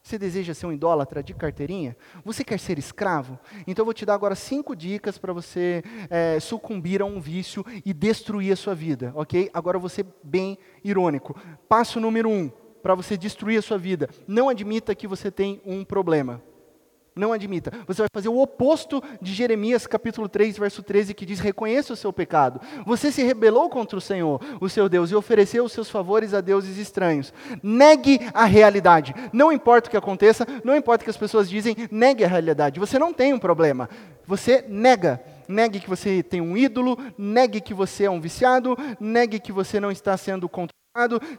[0.04, 1.96] Você deseja ser um idólatra de carteirinha?
[2.26, 3.38] Você quer ser escravo?
[3.66, 7.64] Então eu vou te dar agora cinco dicas para você é, sucumbir a um vício
[7.86, 9.48] e destruir a sua vida, ok?
[9.54, 11.34] Agora ser bem irônico.
[11.66, 15.82] Passo número um para você destruir a sua vida: não admita que você tem um
[15.82, 16.42] problema.
[17.16, 17.70] Não admita.
[17.86, 21.96] Você vai fazer o oposto de Jeremias capítulo 3, verso 13, que diz: reconheça o
[21.96, 22.60] seu pecado.
[22.84, 26.40] Você se rebelou contra o Senhor, o seu Deus, e ofereceu os seus favores a
[26.40, 27.32] deuses estranhos.
[27.62, 29.14] Negue a realidade.
[29.32, 32.80] Não importa o que aconteça, não importa o que as pessoas dizem, negue a realidade.
[32.80, 33.88] Você não tem um problema.
[34.26, 35.22] Você nega.
[35.46, 39.78] Negue que você tem um ídolo, negue que você é um viciado, negue que você
[39.78, 40.83] não está sendo controlado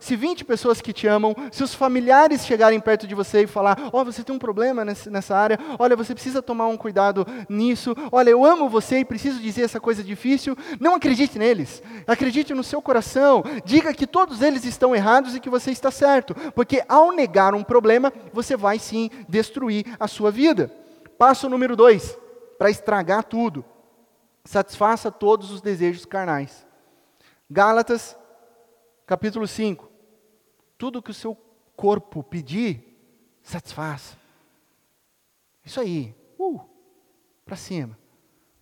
[0.01, 3.89] se 20 pessoas que te amam, se os familiares chegarem perto de você e falar:
[3.93, 7.95] Ó, oh, você tem um problema nessa área, olha, você precisa tomar um cuidado nisso,
[8.11, 12.65] olha, eu amo você e preciso dizer essa coisa difícil, não acredite neles, acredite no
[12.65, 17.13] seu coração, diga que todos eles estão errados e que você está certo, porque ao
[17.13, 20.69] negar um problema, você vai sim destruir a sua vida.
[21.17, 22.19] Passo número dois,
[22.57, 23.63] para estragar tudo:
[24.43, 26.67] satisfaça todos os desejos carnais.
[27.49, 28.17] Gálatas
[29.05, 29.91] capítulo 5.
[30.77, 31.35] Tudo que o seu
[31.75, 32.97] corpo pedir,
[33.41, 34.17] satisfaça.
[35.63, 36.15] Isso aí.
[36.37, 36.59] Uh,
[37.45, 37.97] para cima.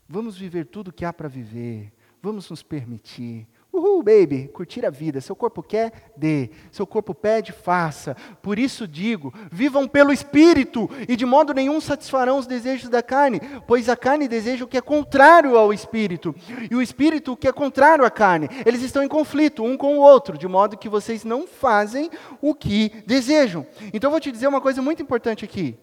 [0.08, 1.94] Vamos viver tudo que há para viver.
[2.22, 3.48] Vamos nos permitir.
[3.74, 5.20] Uhul, baby, curtir a vida.
[5.20, 6.52] Seu corpo quer, dê.
[6.72, 8.16] Seu corpo pede, faça.
[8.40, 13.42] Por isso digo: vivam pelo Espírito, e de modo nenhum satisfarão os desejos da carne,
[13.66, 16.36] pois a carne deseja o que é contrário ao Espírito,
[16.70, 18.48] e o Espírito o que é contrário à carne.
[18.64, 22.54] Eles estão em conflito um com o outro, de modo que vocês não fazem o
[22.54, 23.66] que desejam.
[23.92, 25.76] Então vou te dizer uma coisa muito importante aqui.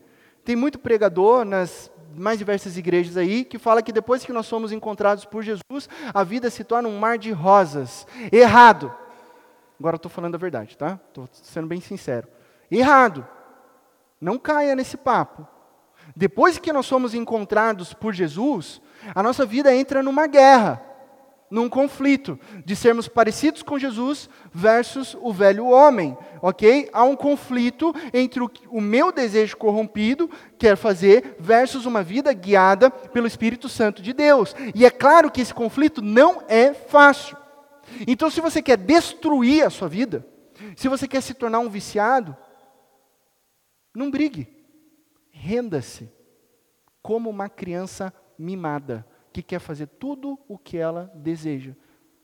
[0.44, 4.72] Tem muito pregador nas mais diversas igrejas aí, que fala que depois que nós somos
[4.72, 8.06] encontrados por Jesus, a vida se torna um mar de rosas.
[8.32, 8.92] Errado.
[9.78, 10.98] Agora estou falando a verdade, tá?
[11.08, 12.28] Estou sendo bem sincero.
[12.70, 13.26] Errado.
[14.20, 15.46] Não caia nesse papo.
[16.14, 18.80] Depois que nós somos encontrados por Jesus,
[19.14, 20.89] a nossa vida entra numa guerra
[21.50, 26.88] num conflito de sermos parecidos com Jesus versus o velho homem, ok?
[26.92, 32.88] Há um conflito entre o, o meu desejo corrompido, quer fazer, versus uma vida guiada
[32.88, 34.54] pelo Espírito Santo de Deus.
[34.74, 37.36] E é claro que esse conflito não é fácil.
[38.06, 40.24] Então, se você quer destruir a sua vida,
[40.76, 42.36] se você quer se tornar um viciado,
[43.92, 44.48] não brigue,
[45.32, 46.08] renda-se
[47.02, 51.72] como uma criança mimada que quer fazer tudo o que ela deseja.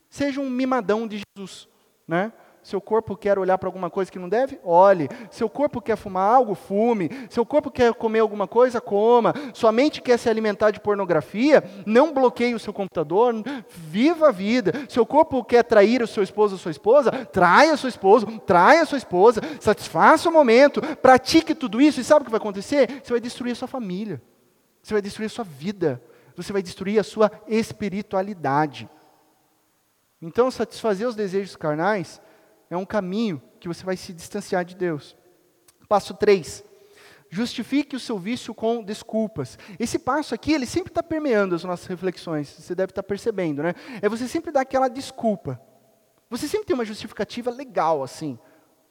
[0.08, 1.68] Seja um mimadão de Jesus,
[2.06, 2.32] né?
[2.66, 4.58] Seu corpo quer olhar para alguma coisa que não deve?
[4.64, 5.08] Olhe.
[5.30, 6.52] Seu corpo quer fumar algo?
[6.56, 7.08] Fume.
[7.30, 8.80] Seu corpo quer comer alguma coisa?
[8.80, 9.32] Coma.
[9.54, 11.62] Sua mente quer se alimentar de pornografia?
[11.86, 13.32] Não bloqueie o seu computador.
[13.68, 14.72] Viva a vida.
[14.88, 17.12] Seu corpo quer trair o seu esposo ou sua esposa?
[17.12, 19.40] Traia seu esposo, traia sua esposa.
[19.60, 20.80] Satisfaça o momento.
[20.96, 22.00] Pratique tudo isso.
[22.00, 23.00] E sabe o que vai acontecer?
[23.00, 24.20] Você vai destruir a sua família.
[24.82, 26.02] Você vai destruir a sua vida
[26.36, 28.88] você vai destruir a sua espiritualidade.
[30.20, 32.20] Então, satisfazer os desejos carnais
[32.70, 35.16] é um caminho que você vai se distanciar de Deus.
[35.88, 36.64] Passo 3.
[37.28, 39.58] Justifique o seu vício com desculpas.
[39.78, 42.48] Esse passo aqui, ele sempre está permeando as nossas reflexões.
[42.48, 43.74] Você deve estar tá percebendo, né?
[44.00, 45.60] É você sempre dar aquela desculpa.
[46.30, 48.38] Você sempre tem uma justificativa legal, assim,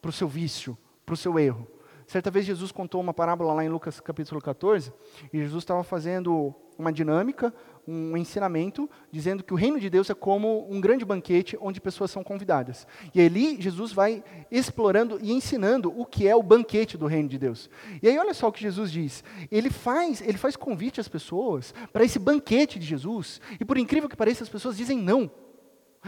[0.00, 1.66] para o seu vício, para o seu erro.
[2.06, 4.92] Certa vez Jesus contou uma parábola lá em Lucas capítulo 14,
[5.32, 7.52] e Jesus estava fazendo uma dinâmica,
[7.86, 12.10] um ensinamento, dizendo que o reino de Deus é como um grande banquete onde pessoas
[12.10, 12.86] são convidadas.
[13.14, 17.38] E ali Jesus vai explorando e ensinando o que é o banquete do reino de
[17.38, 17.70] Deus.
[18.02, 19.22] E aí olha só o que Jesus diz.
[19.50, 24.08] Ele faz, ele faz convite às pessoas para esse banquete de Jesus, e por incrível
[24.08, 25.30] que pareça, as pessoas dizem não.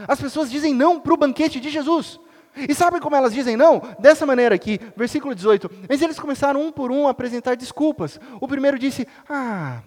[0.07, 2.19] As pessoas dizem não para o banquete de Jesus.
[2.55, 3.81] E sabem como elas dizem não?
[3.99, 5.69] Dessa maneira aqui, versículo 18.
[5.87, 8.19] Mas eles começaram um por um a apresentar desculpas.
[8.41, 9.81] O primeiro disse: Ah,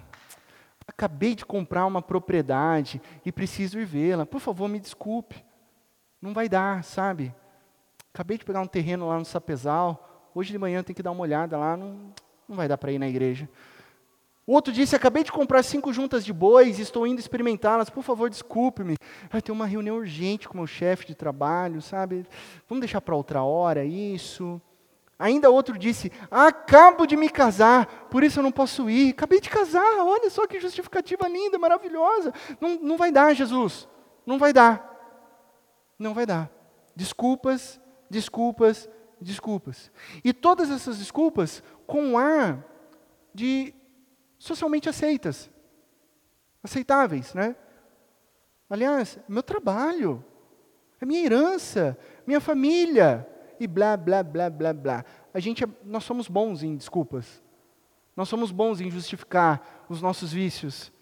[1.03, 4.25] acabei de comprar uma propriedade e preciso ir vê-la.
[4.25, 5.45] Por favor, me desculpe.
[6.21, 7.35] Não vai dar, sabe?
[8.15, 10.31] Acabei de pegar um terreno lá no Sapezal.
[10.33, 11.77] Hoje de manhã tem que dar uma olhada lá.
[11.77, 12.15] Não,
[12.49, 13.49] não vai dar para ir na igreja.
[14.47, 17.91] O outro disse: Acabei de comprar cinco juntas de bois, estou indo experimentá-las.
[17.91, 18.95] Por favor, desculpe-me.
[19.29, 22.25] Vai ter uma reunião urgente com meu chefe de trabalho, sabe?
[22.69, 24.63] Vamos deixar para outra hora isso.
[25.23, 29.11] Ainda outro disse: Acabo de me casar, por isso eu não posso ir.
[29.11, 32.35] Acabei de casar, olha só que justificativa linda, maravilhosa.
[32.61, 33.89] Não, não vai dar, Jesus.
[34.27, 35.95] Não vai dar.
[35.97, 36.51] Não vai dar.
[36.97, 37.81] Desculpas,
[38.11, 38.89] desculpas,
[39.21, 39.93] desculpas.
[40.25, 42.67] E todas essas desculpas com um ar
[43.33, 43.73] de
[44.41, 45.49] socialmente aceitas,
[46.65, 47.55] aceitáveis, né?
[48.69, 50.25] Aliás, meu trabalho,
[51.01, 53.25] é minha herança, minha família,
[53.63, 55.05] e blá, blá, blá, blá, blá.
[55.33, 57.43] A gente, é, nós somos bons em desculpas.
[58.17, 60.93] Nós somos bons em justificar os nossos vícios.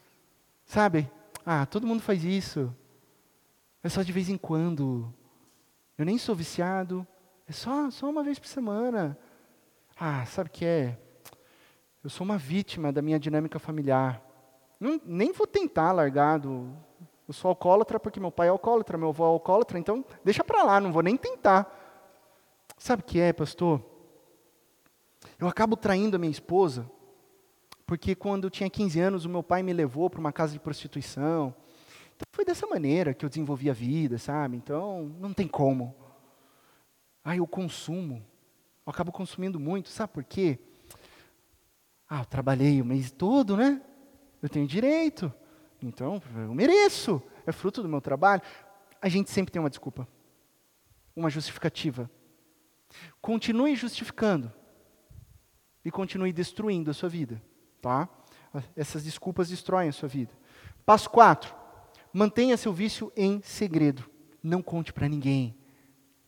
[0.65, 1.11] Sabe?
[1.45, 2.75] Ah, todo mundo faz isso.
[3.83, 5.13] É só de vez em quando.
[5.99, 7.07] Eu nem sou viciado.
[7.49, 9.19] É só, só uma vez por semana.
[9.99, 10.99] Ah, sabe o que é?
[12.03, 14.23] Eu sou uma vítima da minha dinâmica familiar.
[14.79, 16.71] Não, nem vou tentar largar do.
[17.29, 20.65] Eu sou alcoólatra porque meu pai é alcoólatra, meu avô é alcoólatra, então deixa para
[20.65, 21.80] lá, não vou nem tentar.
[22.81, 23.85] Sabe o que é, pastor?
[25.39, 26.91] Eu acabo traindo a minha esposa
[27.85, 30.59] porque quando eu tinha 15 anos o meu pai me levou para uma casa de
[30.59, 31.55] prostituição.
[32.17, 34.57] Então foi dessa maneira que eu desenvolvi a vida, sabe?
[34.57, 35.95] Então não tem como.
[37.23, 38.27] Aí eu consumo.
[38.87, 40.59] Eu acabo consumindo muito, sabe por quê?
[42.09, 43.83] Ah, eu trabalhei o mês todo, né?
[44.41, 45.31] Eu tenho direito.
[45.83, 47.23] Então, eu mereço.
[47.47, 48.41] É fruto do meu trabalho.
[49.03, 50.09] A gente sempre tem uma desculpa.
[51.15, 52.11] Uma justificativa.
[53.21, 54.53] Continue justificando.
[55.85, 57.43] E continue destruindo a sua vida.
[57.81, 58.09] Tá?
[58.77, 60.33] Essas desculpas destroem a sua vida.
[60.85, 61.55] Passo 4.
[62.13, 64.09] Mantenha seu vício em segredo.
[64.43, 65.57] Não conte para ninguém.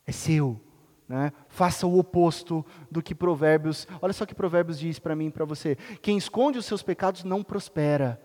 [0.07, 0.61] É seu.
[1.09, 1.33] Né?
[1.49, 3.87] Faça o oposto do que Provérbios.
[4.01, 5.77] Olha só que Provérbios diz para mim e para você.
[6.01, 8.21] Quem esconde os seus pecados não prospera.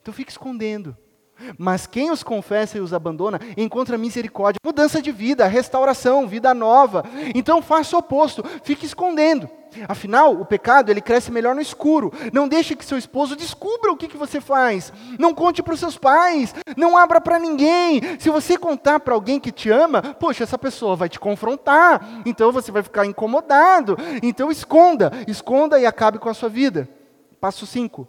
[0.00, 0.96] Então fique escondendo.
[1.58, 7.04] Mas quem os confessa e os abandona encontra misericórdia, mudança de vida, restauração, vida nova.
[7.34, 9.48] Então faça o oposto, fique escondendo.
[9.88, 12.12] Afinal, o pecado ele cresce melhor no escuro.
[12.32, 14.92] Não deixe que seu esposo descubra o que, que você faz.
[15.18, 16.54] Não conte para os seus pais.
[16.76, 18.00] Não abra para ninguém.
[18.18, 22.22] Se você contar para alguém que te ama, poxa, essa pessoa vai te confrontar.
[22.26, 23.96] Então você vai ficar incomodado.
[24.22, 26.88] Então esconda, esconda e acabe com a sua vida.
[27.40, 28.06] Passo 5.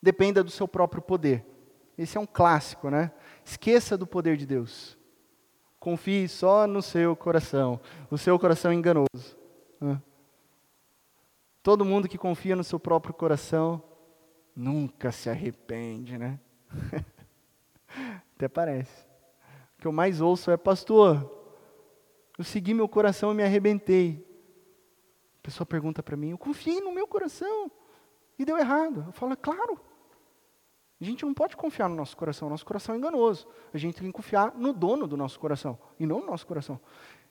[0.00, 1.44] Dependa do seu próprio poder.
[1.98, 3.10] Esse é um clássico, né?
[3.44, 4.96] Esqueça do poder de Deus.
[5.80, 7.80] Confie só no seu coração.
[8.08, 9.36] O seu coração é enganoso.
[11.62, 13.82] Todo mundo que confia no seu próprio coração
[14.54, 16.38] nunca se arrepende, né?
[18.34, 19.04] Até parece.
[19.76, 21.30] O que eu mais ouço é, pastor,
[22.38, 24.24] eu segui meu coração e me arrebentei.
[25.40, 27.70] A pessoa pergunta para mim, eu confiei no meu coração
[28.38, 29.04] e deu errado.
[29.08, 29.87] Eu falo, é claro.
[31.00, 33.46] A gente não pode confiar no nosso coração, nosso coração é enganoso.
[33.72, 36.80] A gente tem que confiar no dono do nosso coração e não no nosso coração.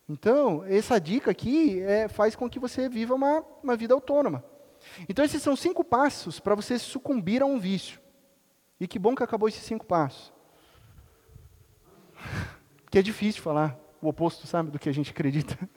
[0.07, 4.43] Então, essa dica aqui é, faz com que você viva uma, uma vida autônoma.
[5.09, 7.99] Então, esses são cinco passos para você sucumbir a um vício.
[8.79, 10.33] E que bom que acabou esses cinco passos.
[12.89, 15.57] Que é difícil falar o oposto, sabe, do que a gente acredita.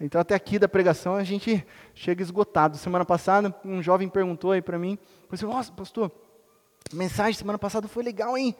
[0.00, 2.76] Então, até aqui da pregação, a gente chega esgotado.
[2.76, 4.98] Semana passada, um jovem perguntou aí para mim,
[5.30, 6.12] assim, nossa, pastor,
[6.92, 8.56] a mensagem semana passada foi legal, hein?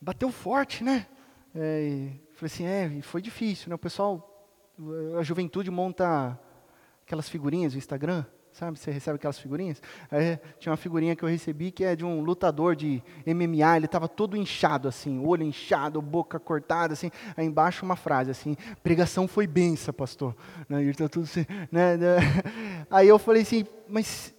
[0.00, 1.06] Bateu forte, né?
[1.54, 3.74] É, falei assim, é, foi difícil, né?
[3.74, 4.48] O pessoal,
[5.18, 6.38] a juventude monta
[7.06, 8.78] aquelas figurinhas do Instagram, sabe?
[8.78, 9.82] Você recebe aquelas figurinhas?
[10.10, 13.86] Aí, tinha uma figurinha que eu recebi que é de um lutador de MMA, ele
[13.86, 17.10] estava todo inchado, assim, olho inchado, boca cortada, assim.
[17.36, 20.34] Aí embaixo uma frase, assim, pregação foi benção, pastor.
[20.68, 20.92] Né?
[20.92, 21.98] Tá tudo assim, né?
[22.90, 24.34] Aí eu falei assim, mas...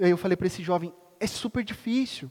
[0.00, 2.30] Aí eu falei para esse jovem, é super difícil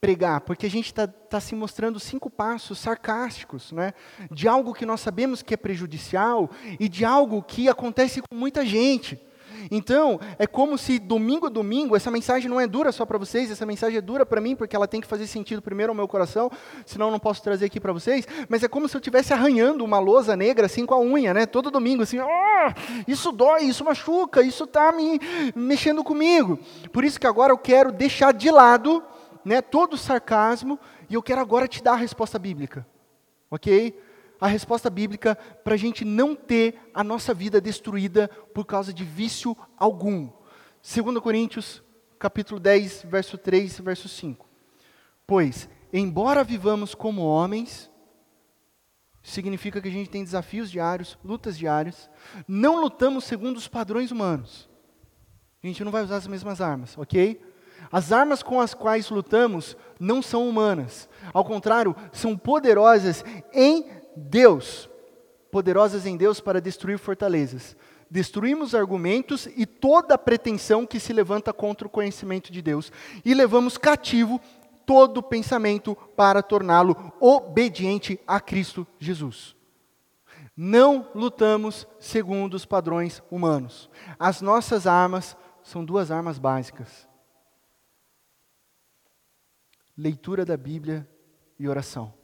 [0.00, 3.94] pregar, porque a gente está tá se mostrando cinco passos sarcásticos, né?
[4.30, 8.66] de algo que nós sabemos que é prejudicial e de algo que acontece com muita
[8.66, 9.18] gente.
[9.70, 13.50] Então, é como se domingo a domingo, essa mensagem não é dura só para vocês,
[13.50, 16.08] essa mensagem é dura para mim, porque ela tem que fazer sentido primeiro ao meu
[16.08, 16.50] coração,
[16.84, 19.84] senão eu não posso trazer aqui para vocês, mas é como se eu estivesse arranhando
[19.84, 21.46] uma lousa negra assim com a unha, né?
[21.46, 25.20] Todo domingo, assim, oh, isso dói, isso machuca, isso está me
[25.54, 26.58] mexendo comigo.
[26.92, 29.02] Por isso que agora eu quero deixar de lado
[29.44, 32.86] né, todo o sarcasmo e eu quero agora te dar a resposta bíblica.
[33.50, 33.94] Ok?
[34.44, 39.02] A resposta bíblica para a gente não ter a nossa vida destruída por causa de
[39.02, 40.28] vício algum.
[40.82, 41.82] 2 Coríntios,
[42.18, 44.46] capítulo 10, verso 3, verso 5.
[45.26, 47.90] Pois, embora vivamos como homens,
[49.22, 52.10] significa que a gente tem desafios diários, lutas diárias,
[52.46, 54.68] não lutamos segundo os padrões humanos.
[55.62, 57.42] A gente não vai usar as mesmas armas, ok?
[57.90, 63.24] As armas com as quais lutamos não são humanas, ao contrário, são poderosas
[63.54, 64.88] em Deus.
[65.50, 67.76] Poderosas em Deus para destruir fortalezas.
[68.10, 72.92] Destruímos argumentos e toda pretensão que se levanta contra o conhecimento de Deus,
[73.24, 74.40] e levamos cativo
[74.86, 79.56] todo pensamento para torná-lo obediente a Cristo Jesus.
[80.56, 83.90] Não lutamos segundo os padrões humanos.
[84.18, 87.08] As nossas armas são duas armas básicas:
[89.96, 91.08] leitura da Bíblia
[91.58, 92.14] e oração.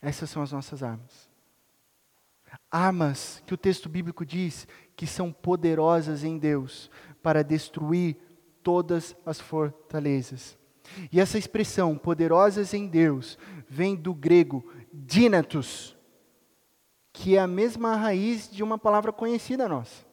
[0.00, 1.28] Essas são as nossas armas.
[2.70, 6.90] Armas que o texto bíblico diz que são poderosas em Deus
[7.22, 8.16] para destruir
[8.62, 10.58] todas as fortalezas.
[11.12, 13.38] E essa expressão, poderosas em Deus,
[13.68, 15.96] vem do grego dinatos,
[17.12, 20.04] que é a mesma raiz de uma palavra conhecida nossa,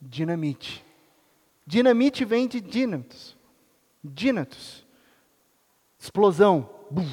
[0.00, 0.84] dinamite.
[1.66, 3.36] Dinamite vem de dinatos.
[4.02, 4.86] Dinatos.
[5.98, 6.68] Explosão.
[6.90, 7.06] Bum.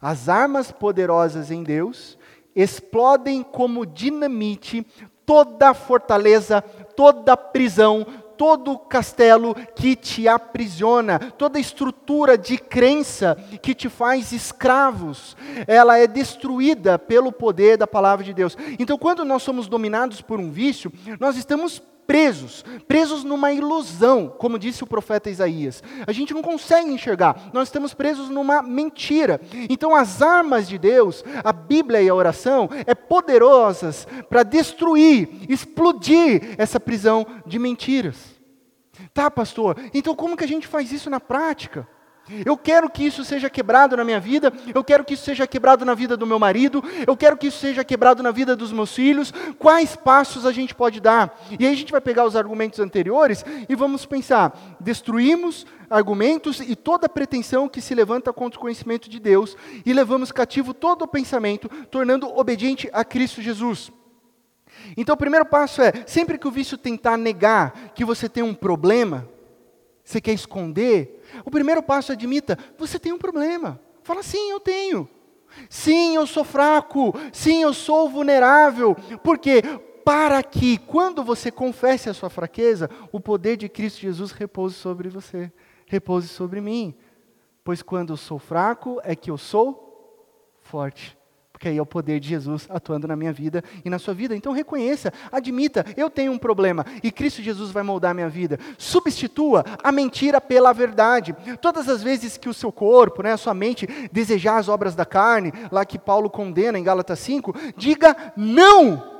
[0.00, 2.18] As armas poderosas em Deus
[2.54, 4.86] explodem como dinamite
[5.24, 6.62] toda fortaleza,
[6.96, 8.06] toda prisão,
[8.38, 15.36] todo castelo que te aprisiona, toda estrutura de crença que te faz escravos,
[15.66, 18.56] ela é destruída pelo poder da palavra de Deus.
[18.78, 24.58] Então, quando nós somos dominados por um vício, nós estamos presos, presos numa ilusão, como
[24.58, 25.82] disse o profeta Isaías.
[26.06, 29.38] A gente não consegue enxergar, nós estamos presos numa mentira.
[29.68, 36.54] Então as armas de Deus, a Bíblia e a oração, é poderosas para destruir, explodir
[36.56, 38.16] essa prisão de mentiras.
[39.12, 39.76] Tá, pastor?
[39.92, 41.86] Então como que a gente faz isso na prática?
[42.44, 45.84] Eu quero que isso seja quebrado na minha vida, eu quero que isso seja quebrado
[45.84, 48.94] na vida do meu marido, eu quero que isso seja quebrado na vida dos meus
[48.94, 49.32] filhos.
[49.58, 51.38] Quais passos a gente pode dar?
[51.58, 56.76] E aí a gente vai pegar os argumentos anteriores e vamos pensar: destruímos argumentos e
[56.76, 61.08] toda pretensão que se levanta contra o conhecimento de Deus e levamos cativo todo o
[61.08, 63.90] pensamento, tornando obediente a Cristo Jesus.
[64.96, 68.54] Então o primeiro passo é: sempre que o vício tentar negar que você tem um
[68.54, 69.28] problema,
[70.04, 73.80] você quer esconder, o primeiro passo é admita, você tem um problema.
[74.02, 75.08] Fala, sim, eu tenho.
[75.68, 77.14] Sim, eu sou fraco.
[77.32, 78.94] Sim, eu sou vulnerável.
[79.22, 79.62] Por quê?
[80.04, 85.08] Para que, quando você confesse a sua fraqueza, o poder de Cristo Jesus repouse sobre
[85.08, 85.52] você,
[85.86, 86.94] repouse sobre mim.
[87.62, 91.17] Pois quando eu sou fraco, é que eu sou forte
[91.58, 94.36] porque aí é o poder de Jesus atuando na minha vida e na sua vida.
[94.36, 98.60] Então reconheça, admita, eu tenho um problema e Cristo Jesus vai moldar a minha vida.
[98.78, 101.34] Substitua a mentira pela verdade.
[101.60, 105.04] Todas as vezes que o seu corpo, né, a sua mente desejar as obras da
[105.04, 109.17] carne, lá que Paulo condena em Gálatas 5, diga não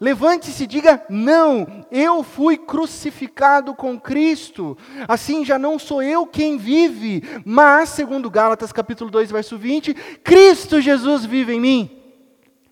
[0.00, 4.76] Levante-se e diga: Não, eu fui crucificado com Cristo.
[5.06, 10.80] Assim já não sou eu quem vive, mas, segundo Gálatas capítulo 2, verso 20, Cristo
[10.80, 11.90] Jesus vive em mim.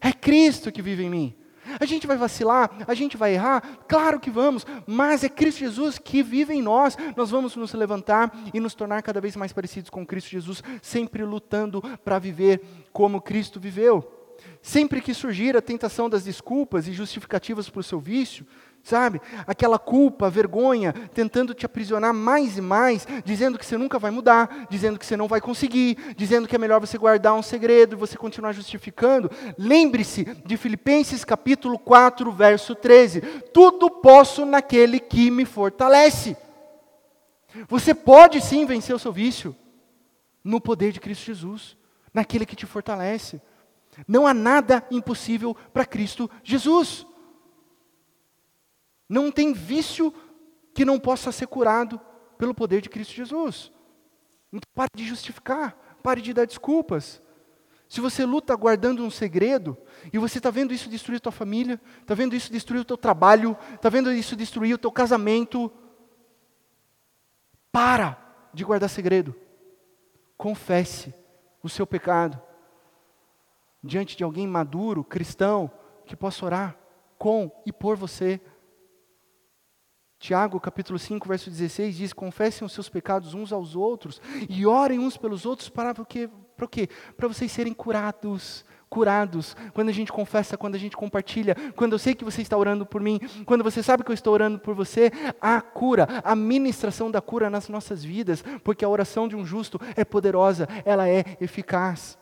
[0.00, 1.34] É Cristo que vive em mim.
[1.80, 5.98] A gente vai vacilar, a gente vai errar, claro que vamos, mas é Cristo Jesus
[5.98, 6.96] que vive em nós.
[7.16, 11.24] Nós vamos nos levantar e nos tornar cada vez mais parecidos com Cristo Jesus, sempre
[11.24, 12.60] lutando para viver
[12.92, 14.21] como Cristo viveu.
[14.62, 18.46] Sempre que surgir a tentação das desculpas e justificativas para o seu vício,
[18.80, 19.20] sabe?
[19.44, 24.68] Aquela culpa, vergonha, tentando te aprisionar mais e mais, dizendo que você nunca vai mudar,
[24.70, 27.98] dizendo que você não vai conseguir, dizendo que é melhor você guardar um segredo e
[27.98, 29.28] você continuar justificando.
[29.58, 33.20] Lembre-se de Filipenses capítulo 4, verso 13:
[33.52, 36.36] Tudo posso naquele que me fortalece.
[37.68, 39.56] Você pode sim vencer o seu vício
[40.42, 41.76] no poder de Cristo Jesus,
[42.14, 43.40] naquele que te fortalece.
[44.06, 47.06] Não há nada impossível para Cristo Jesus.
[49.08, 50.12] Não tem vício
[50.74, 52.00] que não possa ser curado
[52.38, 53.70] pelo poder de Cristo Jesus.
[54.52, 57.22] Então pare de justificar, pare de dar desculpas.
[57.88, 59.76] Se você luta guardando um segredo,
[60.10, 62.96] e você está vendo isso destruir a tua família, está vendo isso destruir o teu
[62.96, 65.70] trabalho, está vendo isso destruir o teu casamento,
[67.70, 68.18] para
[68.54, 69.34] de guardar segredo.
[70.38, 71.14] Confesse
[71.62, 72.40] o seu pecado
[73.82, 75.70] diante de alguém maduro, cristão,
[76.06, 76.78] que possa orar
[77.18, 78.40] com e por você.
[80.18, 85.00] Tiago, capítulo 5, verso 16 diz: Confessem os seus pecados uns aos outros e orem
[85.00, 86.30] uns pelos outros para o quê?
[86.56, 86.88] Para o quê?
[87.16, 88.64] Para vocês serem curados.
[88.88, 92.58] curados, quando a gente confessa, quando a gente compartilha, quando eu sei que você está
[92.58, 95.10] orando por mim, quando você sabe que eu estou orando por você,
[95.40, 99.80] há cura, a ministração da cura nas nossas vidas, porque a oração de um justo
[99.96, 102.18] é poderosa, ela é eficaz.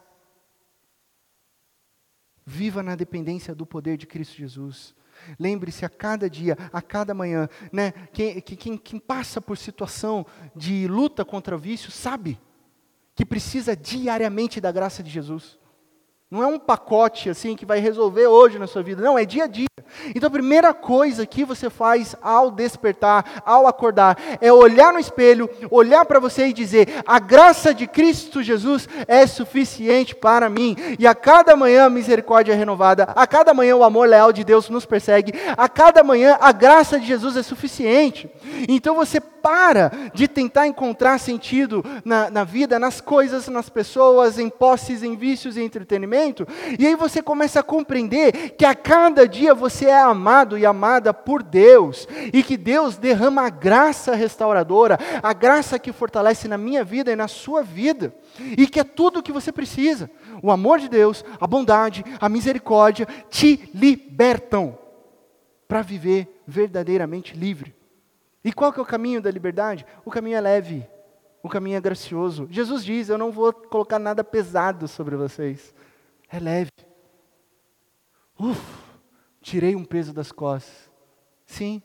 [2.45, 4.95] Viva na dependência do poder de Cristo Jesus.
[5.39, 7.93] Lembre-se a cada dia, a cada manhã, né?
[8.13, 10.25] Quem, quem, quem passa por situação
[10.57, 12.41] de luta contra o vício sabe
[13.15, 15.60] que precisa diariamente da graça de Jesus.
[16.31, 19.03] Não é um pacote assim que vai resolver hoje na sua vida.
[19.03, 19.67] Não, é dia a dia.
[20.15, 25.51] Então a primeira coisa que você faz ao despertar, ao acordar, é olhar no espelho,
[25.73, 30.77] olhar para você e dizer: a graça de Cristo Jesus é suficiente para mim.
[31.01, 34.45] E a cada manhã a misericórdia é renovada, a cada manhã o amor leal de
[34.45, 38.31] Deus nos persegue, a cada manhã a graça de Jesus é suficiente.
[38.69, 44.49] Então você para de tentar encontrar sentido na, na vida, nas coisas, nas pessoas, em
[44.49, 46.47] posses, em vícios e entretenimento,
[46.79, 51.13] e aí você começa a compreender que a cada dia você é amado e amada
[51.13, 56.85] por Deus, e que Deus derrama a graça restauradora, a graça que fortalece na minha
[56.85, 60.11] vida e na sua vida, e que é tudo o que você precisa.
[60.43, 64.79] O amor de Deus, a bondade, a misericórdia te libertam
[65.69, 67.80] para viver verdadeiramente livre.
[68.45, 69.87] E qual que é o caminho da liberdade?
[70.05, 70.89] O caminho é leve,
[71.43, 72.49] o caminho é gracioso.
[72.51, 75.75] Jesus diz: Eu não vou colocar nada pesado sobre vocês.
[76.29, 76.71] É leve.
[78.39, 78.61] Uf,
[79.41, 80.91] tirei um peso das costas.
[81.45, 81.83] Sim,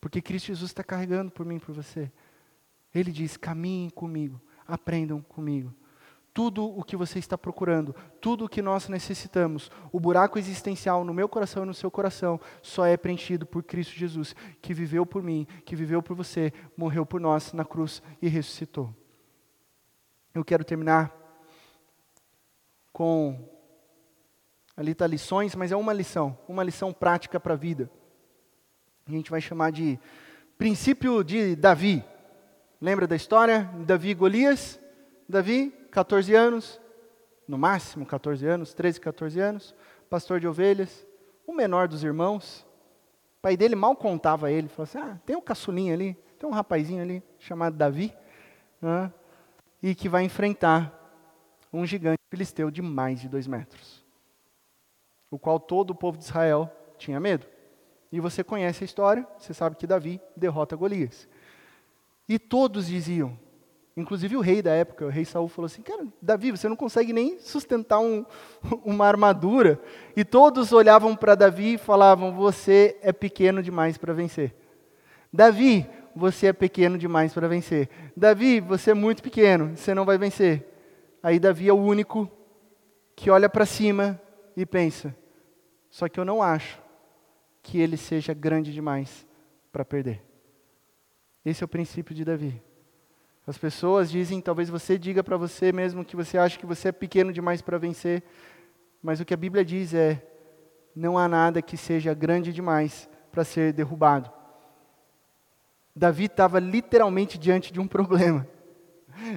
[0.00, 2.10] porque Cristo Jesus está carregando por mim e por você.
[2.94, 5.74] Ele diz: caminhem comigo, aprendam comigo
[6.36, 11.14] tudo o que você está procurando, tudo o que nós necessitamos, o buraco existencial no
[11.14, 15.22] meu coração e no seu coração, só é preenchido por Cristo Jesus, que viveu por
[15.22, 18.94] mim, que viveu por você, morreu por nós na cruz e ressuscitou.
[20.34, 21.10] Eu quero terminar
[22.92, 23.48] com
[24.76, 27.90] ali está lições, mas é uma lição, uma lição prática para a vida.
[29.06, 29.98] A gente vai chamar de
[30.58, 32.04] princípio de Davi.
[32.78, 33.70] Lembra da história?
[33.86, 34.78] Davi e Golias?
[35.28, 36.80] Davi 14 anos,
[37.48, 39.74] no máximo 14 anos, 13, 14 anos,
[40.08, 41.06] pastor de ovelhas,
[41.46, 42.66] o menor dos irmãos.
[43.38, 46.52] O pai dele mal contava ele, falou assim: ah, tem um caçulinho ali, tem um
[46.52, 48.12] rapazinho ali chamado Davi,
[48.80, 49.12] né,
[49.82, 50.92] e que vai enfrentar
[51.72, 54.04] um gigante filisteu de mais de dois metros,
[55.30, 57.46] o qual todo o povo de Israel tinha medo.
[58.10, 61.28] E você conhece a história, você sabe que Davi derrota Golias.
[62.28, 63.38] E todos diziam:
[63.96, 67.14] Inclusive o rei da época, o rei Saul, falou assim: Cara, Davi, você não consegue
[67.14, 68.26] nem sustentar um,
[68.84, 69.80] uma armadura.
[70.14, 74.54] E todos olhavam para Davi e falavam: Você é pequeno demais para vencer.
[75.32, 77.88] Davi, você é pequeno demais para vencer.
[78.14, 80.66] Davi, você é muito pequeno, você não vai vencer.
[81.22, 82.30] Aí Davi é o único
[83.14, 84.20] que olha para cima
[84.54, 85.16] e pensa:
[85.88, 86.82] Só que eu não acho
[87.62, 89.26] que ele seja grande demais
[89.72, 90.22] para perder.
[91.42, 92.65] Esse é o princípio de Davi.
[93.46, 96.92] As pessoas dizem, talvez você diga para você mesmo que você acha que você é
[96.92, 98.24] pequeno demais para vencer,
[99.00, 100.20] mas o que a Bíblia diz é:
[100.94, 104.32] não há nada que seja grande demais para ser derrubado.
[105.94, 108.46] Davi estava literalmente diante de um problema.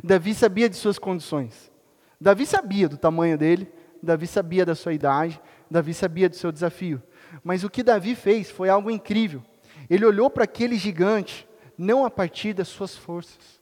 [0.04, 1.72] Davi sabia de suas condições.
[2.20, 5.40] Davi sabia do tamanho dele, Davi sabia da sua idade,
[5.70, 7.02] Davi sabia do seu desafio.
[7.44, 9.44] Mas o que Davi fez foi algo incrível.
[9.88, 11.48] Ele olhou para aquele gigante
[11.78, 13.59] não a partir das suas forças,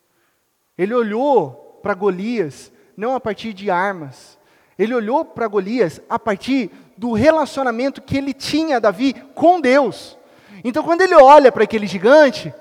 [0.77, 4.37] ele olhou para Golias não a partir de armas.
[4.77, 10.17] Ele olhou para Golias a partir do relacionamento que ele tinha, Davi, com Deus.
[10.63, 12.53] Então, quando ele olha para aquele gigante,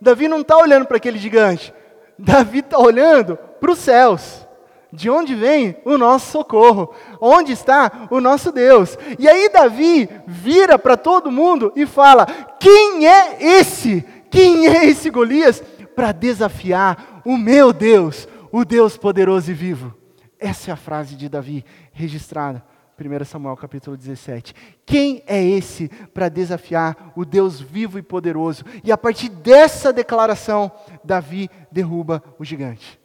[0.00, 1.72] Davi não está olhando para aquele gigante,
[2.18, 4.46] Davi está olhando para os céus.
[4.92, 6.94] De onde vem o nosso socorro?
[7.20, 8.96] Onde está o nosso Deus?
[9.18, 12.24] E aí Davi vira para todo mundo e fala:
[12.58, 14.04] Quem é esse?
[14.30, 15.62] Quem é esse Golias
[15.94, 19.92] para desafiar o meu Deus, o Deus poderoso e vivo.
[20.38, 22.64] Essa é a frase de Davi registrada,
[22.96, 24.54] 1 Samuel capítulo 17.
[24.86, 28.64] Quem é esse para desafiar o Deus vivo e poderoso?
[28.84, 30.70] E a partir dessa declaração,
[31.02, 32.96] Davi derruba o gigante.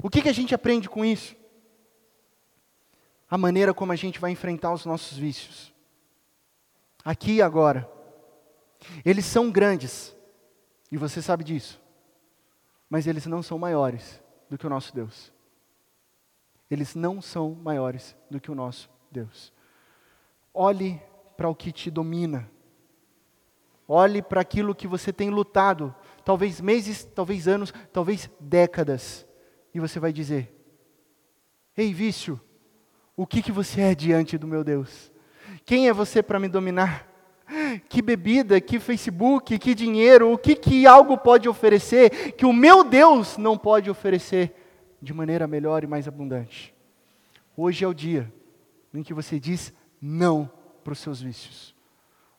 [0.00, 1.34] O que, que a gente aprende com isso?
[3.28, 5.74] A maneira como a gente vai enfrentar os nossos vícios.
[7.04, 7.90] Aqui e agora.
[9.04, 10.14] Eles são grandes,
[10.92, 11.80] e você sabe disso
[12.90, 14.20] mas eles não são maiores
[14.50, 15.32] do que o nosso Deus.
[16.68, 19.52] Eles não são maiores do que o nosso Deus.
[20.52, 21.00] Olhe
[21.36, 22.50] para o que te domina.
[23.86, 29.26] Olhe para aquilo que você tem lutado, talvez meses, talvez anos, talvez décadas,
[29.74, 30.54] e você vai dizer:
[31.76, 32.40] Ei, vício,
[33.16, 35.12] O que, que você é diante do meu Deus?
[35.66, 37.09] Quem é você para me dominar?
[37.88, 42.84] Que bebida, que Facebook, que dinheiro, o que, que algo pode oferecer que o meu
[42.84, 44.54] Deus não pode oferecer
[45.02, 46.74] de maneira melhor e mais abundante?
[47.56, 48.32] Hoje é o dia
[48.94, 50.50] em que você diz não
[50.82, 51.74] para os seus vícios.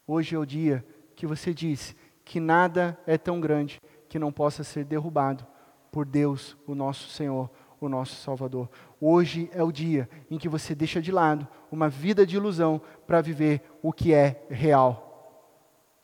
[0.08, 0.86] Hoje é o dia
[1.16, 5.46] que você diz que nada é tão grande que não possa ser derrubado
[5.92, 7.50] por Deus, o nosso Senhor,
[7.82, 8.70] o nosso Salvador.
[9.00, 13.22] Hoje é o dia em que você deixa de lado uma vida de ilusão para
[13.22, 15.10] viver o que é real.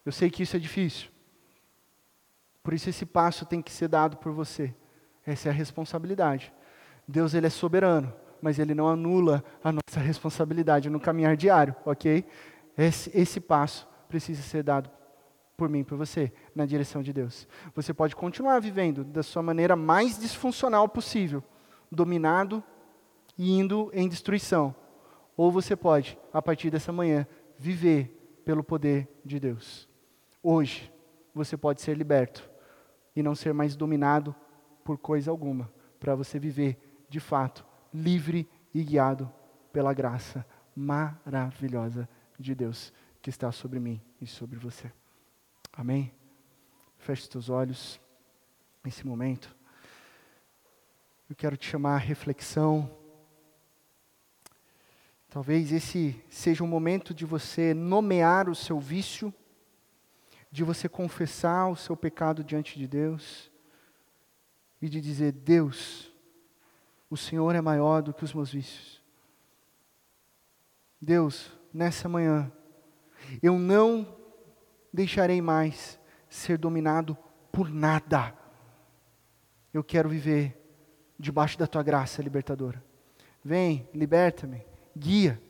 [0.03, 1.09] Eu sei que isso é difícil.
[2.63, 4.73] Por isso esse passo tem que ser dado por você.
[5.25, 6.51] Essa é a responsabilidade.
[7.07, 12.25] Deus ele é soberano, mas ele não anula a nossa responsabilidade no caminhar diário, ok?
[12.77, 14.89] Esse, esse passo precisa ser dado
[15.55, 17.47] por mim, por você, na direção de Deus.
[17.75, 21.43] Você pode continuar vivendo da sua maneira mais disfuncional possível,
[21.91, 22.63] dominado
[23.37, 24.75] e indo em destruição.
[25.35, 27.27] Ou você pode, a partir dessa manhã,
[27.57, 29.87] viver pelo poder de Deus.
[30.41, 30.91] Hoje,
[31.33, 32.49] você pode ser liberto
[33.15, 34.35] e não ser mais dominado
[34.83, 39.31] por coisa alguma, para você viver, de fato, livre e guiado
[39.73, 42.07] pela graça maravilhosa
[42.39, 44.91] de Deus que está sobre mim e sobre você.
[45.73, 46.13] Amém?
[46.97, 47.99] Feche os teus olhos
[48.83, 49.56] nesse momento.
[51.29, 52.89] Eu quero te chamar à reflexão.
[55.27, 59.33] Talvez esse seja o momento de você nomear o seu vício,
[60.49, 63.51] de você confessar o seu pecado diante de Deus
[64.81, 66.09] e de dizer: Deus,
[67.09, 69.03] o Senhor é maior do que os meus vícios.
[71.01, 72.49] Deus, nessa manhã,
[73.43, 74.17] eu não
[74.93, 75.99] deixarei mais
[76.29, 77.17] ser dominado
[77.51, 78.33] por nada.
[79.73, 80.56] Eu quero viver
[81.19, 82.83] debaixo da tua graça libertadora.
[83.43, 84.65] Vem, liberta-me,
[84.95, 85.41] guia,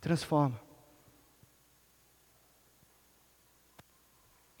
[0.00, 0.60] transforma.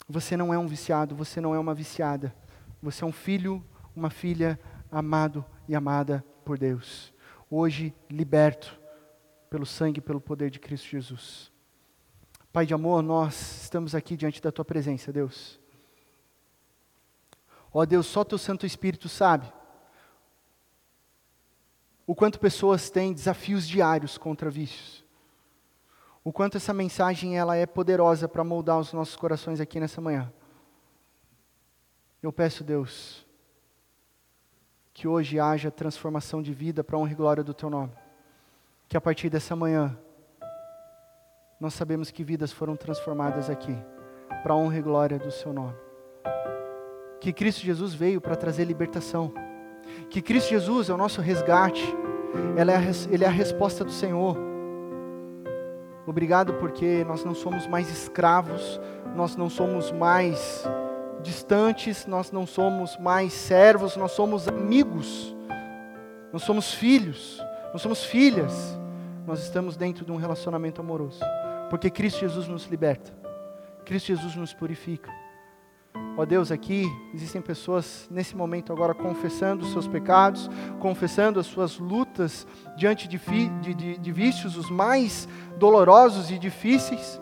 [0.08, 2.34] Você não é um viciado, você não é uma viciada.
[2.82, 3.64] Você é um filho,
[3.96, 7.12] uma filha amado e amada por Deus.
[7.50, 8.78] Hoje liberto
[9.48, 11.50] pelo sangue e pelo poder de Cristo Jesus.
[12.52, 15.58] Pai de amor, nós estamos aqui diante da tua presença, Deus.
[17.72, 19.50] Ó Deus, só teu Santo Espírito sabe
[22.06, 25.04] o quanto pessoas têm desafios diários contra vícios.
[26.22, 30.32] O quanto essa mensagem ela é poderosa para moldar os nossos corações aqui nessa manhã.
[32.22, 33.26] Eu peço, Deus,
[34.94, 37.92] que hoje haja transformação de vida para honra e glória do teu nome.
[38.88, 39.98] Que a partir dessa manhã
[41.60, 43.76] nós sabemos que vidas foram transformadas aqui,
[44.42, 45.76] para honra e glória do Seu nome.
[47.20, 49.32] Que Cristo Jesus veio para trazer libertação,
[50.10, 51.84] que Cristo Jesus é o nosso resgate,
[52.56, 52.80] Ele é, a,
[53.10, 54.36] Ele é a resposta do Senhor.
[56.06, 58.80] Obrigado porque nós não somos mais escravos,
[59.16, 60.64] nós não somos mais
[61.22, 65.34] distantes, nós não somos mais servos, nós somos amigos,
[66.32, 67.42] nós somos filhos,
[67.72, 68.78] nós somos filhas,
[69.26, 71.20] nós estamos dentro de um relacionamento amoroso.
[71.70, 73.10] Porque Cristo Jesus nos liberta.
[73.84, 75.10] Cristo Jesus nos purifica.
[76.16, 81.46] Ó oh Deus, aqui existem pessoas nesse momento agora confessando os seus pecados, confessando as
[81.46, 83.18] suas lutas diante de,
[83.60, 87.20] de, de, de vícios os mais dolorosos e difíceis.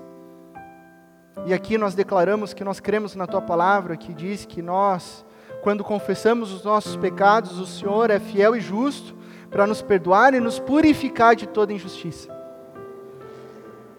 [1.46, 5.24] E aqui nós declaramos que nós cremos na tua palavra, que diz que nós,
[5.62, 9.16] quando confessamos os nossos pecados, o Senhor é fiel e justo
[9.50, 12.30] para nos perdoar e nos purificar de toda injustiça.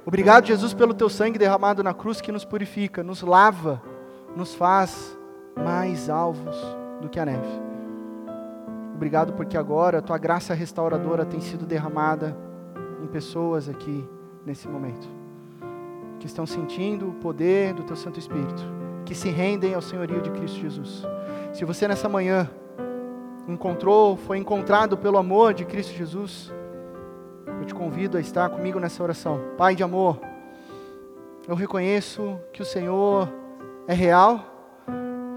[0.06, 3.82] Obrigado, Jesus, pelo teu sangue derramado na cruz que nos purifica, nos lava,
[4.36, 5.18] nos faz
[5.56, 6.56] mais alvos
[7.02, 7.62] do que a neve.
[8.96, 12.36] Obrigado porque agora a tua graça restauradora tem sido derramada
[13.04, 14.08] em pessoas aqui
[14.46, 15.08] nesse momento,
[16.20, 18.64] que estão sentindo o poder do teu Santo Espírito,
[19.06, 21.04] que se rendem ao senhorio de Cristo Jesus.
[21.52, 22.50] Se você nessa manhã
[23.48, 26.54] encontrou, foi encontrado pelo amor de Cristo Jesus,
[27.60, 29.40] eu te convido a estar comigo nessa oração.
[29.58, 30.20] Pai de amor,
[31.48, 33.28] eu reconheço que o Senhor
[33.88, 34.54] é real,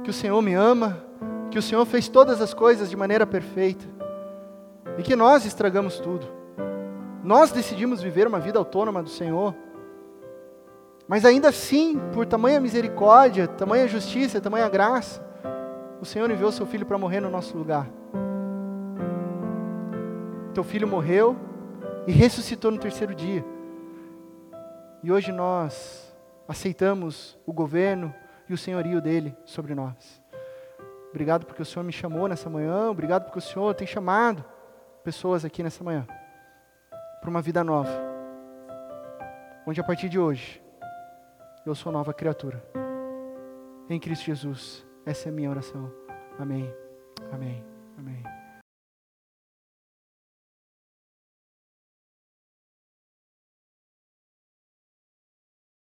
[0.05, 1.03] que o Senhor me ama,
[1.51, 3.85] que o Senhor fez todas as coisas de maneira perfeita
[4.99, 6.27] e que nós estragamos tudo.
[7.23, 9.55] Nós decidimos viver uma vida autônoma do Senhor,
[11.09, 15.25] mas ainda assim, por tamanha misericórdia, tamanha justiça, tamanha graça,
[16.01, 17.89] o Senhor enviou seu filho para morrer no nosso lugar.
[20.53, 21.37] Teu filho morreu
[22.07, 23.45] e ressuscitou no terceiro dia.
[25.03, 26.15] E hoje nós
[26.49, 28.15] aceitamos o governo
[28.49, 30.23] e o senhorio dele sobre nós.
[31.11, 34.45] Obrigado porque o Senhor me chamou nessa manhã, obrigado porque o Senhor tem chamado
[35.03, 36.07] pessoas aqui nessa manhã.
[37.21, 37.91] para uma vida nova,
[39.67, 40.63] onde a partir de hoje
[41.65, 42.63] eu sou nova criatura.
[43.89, 45.93] Em Cristo Jesus, essa é a minha oração.
[46.39, 46.73] Amém,
[47.33, 47.65] amém,
[47.99, 48.36] amém.